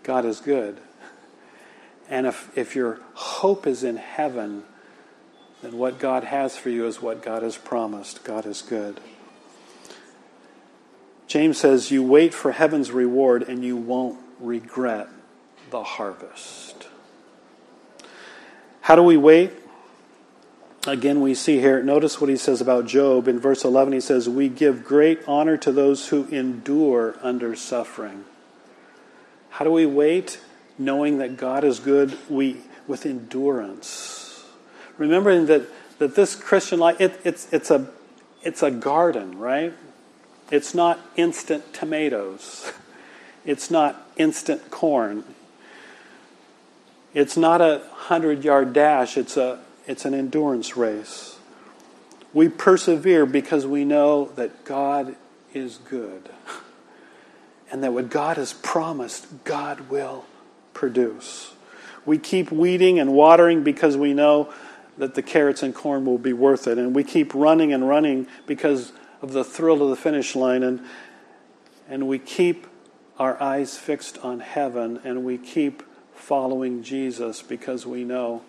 God 0.02 0.24
is 0.24 0.40
good. 0.40 0.78
And 2.08 2.26
if, 2.26 2.56
if 2.56 2.74
your 2.74 3.00
hope 3.14 3.66
is 3.66 3.84
in 3.84 3.96
heaven, 3.96 4.64
then 5.62 5.78
what 5.78 5.98
God 5.98 6.24
has 6.24 6.56
for 6.56 6.70
you 6.70 6.86
is 6.86 7.00
what 7.00 7.22
God 7.22 7.42
has 7.42 7.56
promised. 7.56 8.24
God 8.24 8.46
is 8.46 8.62
good. 8.62 9.00
James 11.26 11.58
says, 11.58 11.90
You 11.92 12.02
wait 12.02 12.34
for 12.34 12.50
heaven's 12.50 12.90
reward 12.90 13.44
and 13.44 13.64
you 13.64 13.76
won't 13.76 14.18
regret 14.40 15.08
the 15.70 15.84
harvest. 15.84 16.88
How 18.80 18.96
do 18.96 19.02
we 19.02 19.16
wait? 19.16 19.52
Again, 20.86 21.20
we 21.20 21.34
see 21.34 21.58
here, 21.58 21.82
notice 21.82 22.20
what 22.20 22.30
he 22.30 22.36
says 22.36 22.60
about 22.60 22.86
Job. 22.86 23.28
In 23.28 23.38
verse 23.38 23.64
11, 23.64 23.92
he 23.92 24.00
says, 24.00 24.28
We 24.28 24.48
give 24.48 24.84
great 24.84 25.20
honor 25.28 25.56
to 25.58 25.70
those 25.70 26.08
who 26.08 26.26
endure 26.28 27.16
under 27.20 27.54
suffering. 27.54 28.24
How 29.50 29.64
do 29.64 29.70
we 29.70 29.84
wait? 29.84 30.40
knowing 30.80 31.18
that 31.18 31.36
God 31.36 31.62
is 31.62 31.78
good, 31.78 32.18
we 32.28 32.56
with 32.88 33.04
endurance. 33.06 34.44
Remembering 34.96 35.46
that, 35.46 35.62
that 35.98 36.16
this 36.16 36.34
Christian 36.34 36.80
life, 36.80 37.00
it, 37.00 37.20
it's, 37.22 37.52
it's, 37.52 37.70
a, 37.70 37.88
it's 38.42 38.62
a 38.62 38.70
garden, 38.70 39.38
right? 39.38 39.74
It's 40.50 40.74
not 40.74 40.98
instant 41.14 41.72
tomatoes. 41.72 42.72
It's 43.42 43.70
not 43.70 44.06
instant 44.18 44.70
corn. 44.70 45.24
It's 47.14 47.38
not 47.38 47.62
a 47.62 47.80
hundred 47.90 48.44
yard 48.44 48.74
dash. 48.74 49.16
It's, 49.16 49.38
a, 49.38 49.58
it's 49.90 50.04
an 50.04 50.14
endurance 50.14 50.76
race. 50.76 51.36
We 52.32 52.48
persevere 52.48 53.26
because 53.26 53.66
we 53.66 53.84
know 53.84 54.26
that 54.36 54.64
God 54.64 55.16
is 55.52 55.78
good. 55.78 56.30
And 57.72 57.84
that 57.84 57.92
what 57.92 58.10
God 58.10 58.36
has 58.36 58.52
promised, 58.52 59.44
God 59.44 59.90
will 59.90 60.24
produce. 60.74 61.52
We 62.04 62.18
keep 62.18 62.50
weeding 62.50 62.98
and 62.98 63.12
watering 63.12 63.62
because 63.62 63.96
we 63.96 64.12
know 64.12 64.52
that 64.98 65.14
the 65.14 65.22
carrots 65.22 65.62
and 65.62 65.72
corn 65.72 66.04
will 66.04 66.18
be 66.18 66.32
worth 66.32 66.66
it. 66.66 66.78
And 66.78 66.96
we 66.96 67.04
keep 67.04 67.32
running 67.32 67.72
and 67.72 67.88
running 67.88 68.26
because 68.44 68.90
of 69.22 69.32
the 69.34 69.44
thrill 69.44 69.84
of 69.84 69.88
the 69.90 69.94
finish 69.94 70.34
line. 70.34 70.64
And, 70.64 70.80
and 71.88 72.08
we 72.08 72.18
keep 72.18 72.66
our 73.20 73.40
eyes 73.40 73.78
fixed 73.78 74.18
on 74.18 74.40
heaven 74.40 74.98
and 75.04 75.24
we 75.24 75.38
keep 75.38 75.84
following 76.12 76.82
Jesus 76.82 77.40
because 77.40 77.86
we 77.86 78.02
know 78.02 78.42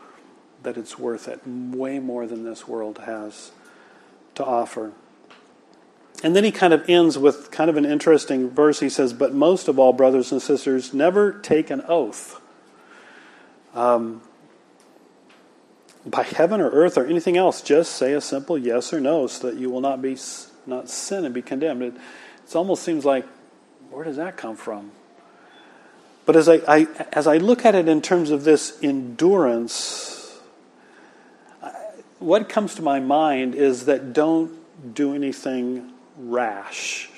that 0.63 0.77
it's 0.77 0.97
worth 0.97 1.27
it 1.27 1.41
way 1.45 1.99
more 1.99 2.27
than 2.27 2.43
this 2.43 2.67
world 2.67 2.99
has 2.99 3.51
to 4.35 4.45
offer. 4.45 4.91
And 6.23 6.35
then 6.35 6.43
he 6.43 6.51
kind 6.51 6.73
of 6.73 6.87
ends 6.87 7.17
with 7.17 7.49
kind 7.49 7.69
of 7.69 7.77
an 7.77 7.85
interesting 7.85 8.49
verse. 8.49 8.79
He 8.79 8.89
says, 8.89 9.11
But 9.11 9.33
most 9.33 9.67
of 9.67 9.79
all, 9.79 9.91
brothers 9.91 10.31
and 10.31 10.41
sisters, 10.41 10.93
never 10.93 11.31
take 11.31 11.71
an 11.71 11.81
oath 11.87 12.39
um, 13.73 14.21
by 16.05 16.23
heaven 16.23 16.61
or 16.61 16.69
earth 16.69 16.97
or 16.97 17.05
anything 17.05 17.37
else. 17.37 17.61
Just 17.61 17.93
say 17.93 18.13
a 18.13 18.21
simple 18.21 18.57
yes 18.57 18.93
or 18.93 18.99
no 18.99 19.25
so 19.27 19.49
that 19.49 19.57
you 19.59 19.69
will 19.69 19.81
not 19.81 20.01
be 20.01 20.17
not 20.67 20.89
sin 20.89 21.25
and 21.25 21.33
be 21.33 21.41
condemned. 21.41 21.81
It, 21.81 21.93
almost 22.53 22.83
seems 22.83 23.05
like, 23.05 23.25
where 23.89 24.03
does 24.03 24.17
that 24.17 24.35
come 24.35 24.57
from? 24.57 24.91
But 26.25 26.35
as 26.35 26.49
I, 26.49 26.55
I, 26.67 26.87
as 27.13 27.25
I 27.25 27.37
look 27.37 27.65
at 27.65 27.75
it 27.75 27.87
in 27.87 28.01
terms 28.01 28.29
of 28.29 28.43
this 28.43 28.77
endurance, 28.83 30.20
what 32.21 32.49
comes 32.49 32.75
to 32.75 32.81
my 32.81 32.99
mind 32.99 33.55
is 33.55 33.85
that 33.85 34.13
don't 34.13 34.51
do 34.93 35.13
anything 35.13 35.91
rash. 36.17 37.09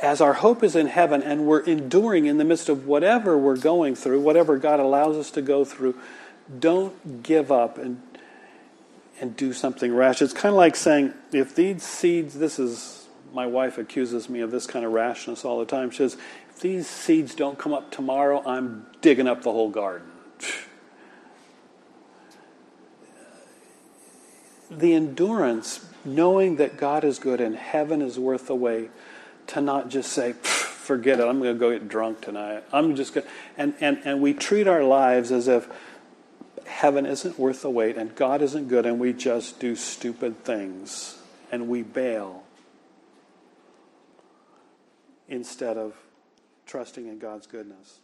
As 0.00 0.20
our 0.20 0.32
hope 0.32 0.62
is 0.62 0.76
in 0.76 0.86
heaven 0.86 1.22
and 1.22 1.46
we're 1.46 1.60
enduring 1.60 2.26
in 2.26 2.38
the 2.38 2.44
midst 2.44 2.68
of 2.68 2.86
whatever 2.86 3.36
we're 3.36 3.56
going 3.56 3.94
through, 3.94 4.20
whatever 4.20 4.58
God 4.58 4.80
allows 4.80 5.16
us 5.16 5.30
to 5.32 5.42
go 5.42 5.64
through, 5.64 5.98
don't 6.58 7.22
give 7.22 7.50
up 7.52 7.78
and 7.78 8.00
and 9.20 9.36
do 9.36 9.52
something 9.52 9.94
rash. 9.94 10.20
It's 10.22 10.32
kind 10.32 10.52
of 10.52 10.56
like 10.56 10.76
saying, 10.76 11.14
if 11.32 11.54
these 11.54 11.82
seeds, 11.82 12.34
this 12.34 12.58
is, 12.58 13.06
my 13.32 13.46
wife 13.46 13.78
accuses 13.78 14.28
me 14.28 14.40
of 14.40 14.50
this 14.50 14.66
kind 14.66 14.84
of 14.84 14.92
rashness 14.92 15.44
all 15.44 15.58
the 15.58 15.66
time. 15.66 15.90
She 15.90 15.98
says, 15.98 16.16
if 16.50 16.60
these 16.60 16.88
seeds 16.88 17.34
don't 17.34 17.58
come 17.58 17.72
up 17.72 17.90
tomorrow, 17.90 18.42
I'm 18.44 18.86
digging 19.00 19.28
up 19.28 19.42
the 19.42 19.52
whole 19.52 19.70
garden. 19.70 20.08
the 24.78 24.94
endurance, 24.94 25.86
knowing 26.04 26.56
that 26.56 26.76
God 26.76 27.04
is 27.04 27.18
good 27.18 27.40
and 27.40 27.56
heaven 27.56 28.02
is 28.02 28.18
worth 28.18 28.46
the 28.46 28.54
wait, 28.54 28.90
to 29.48 29.60
not 29.60 29.88
just 29.88 30.12
say, 30.12 30.32
forget 30.32 31.20
it, 31.20 31.24
I'm 31.24 31.38
going 31.40 31.54
to 31.54 31.58
go 31.58 31.72
get 31.72 31.88
drunk 31.88 32.20
tonight. 32.20 32.64
I'm 32.72 32.96
just 32.96 33.14
going 33.14 33.26
and, 33.56 33.74
and, 33.80 34.00
and 34.04 34.20
we 34.20 34.34
treat 34.34 34.66
our 34.66 34.82
lives 34.82 35.32
as 35.32 35.48
if 35.48 35.68
heaven 36.66 37.06
isn't 37.06 37.38
worth 37.38 37.62
the 37.62 37.70
wait 37.70 37.96
and 37.96 38.14
God 38.14 38.42
isn't 38.42 38.68
good 38.68 38.86
and 38.86 38.98
we 38.98 39.12
just 39.12 39.60
do 39.60 39.76
stupid 39.76 40.44
things 40.44 41.18
and 41.52 41.68
we 41.68 41.82
bail 41.82 42.42
instead 45.28 45.76
of 45.76 45.94
trusting 46.66 47.06
in 47.06 47.18
God's 47.18 47.46
goodness. 47.46 47.98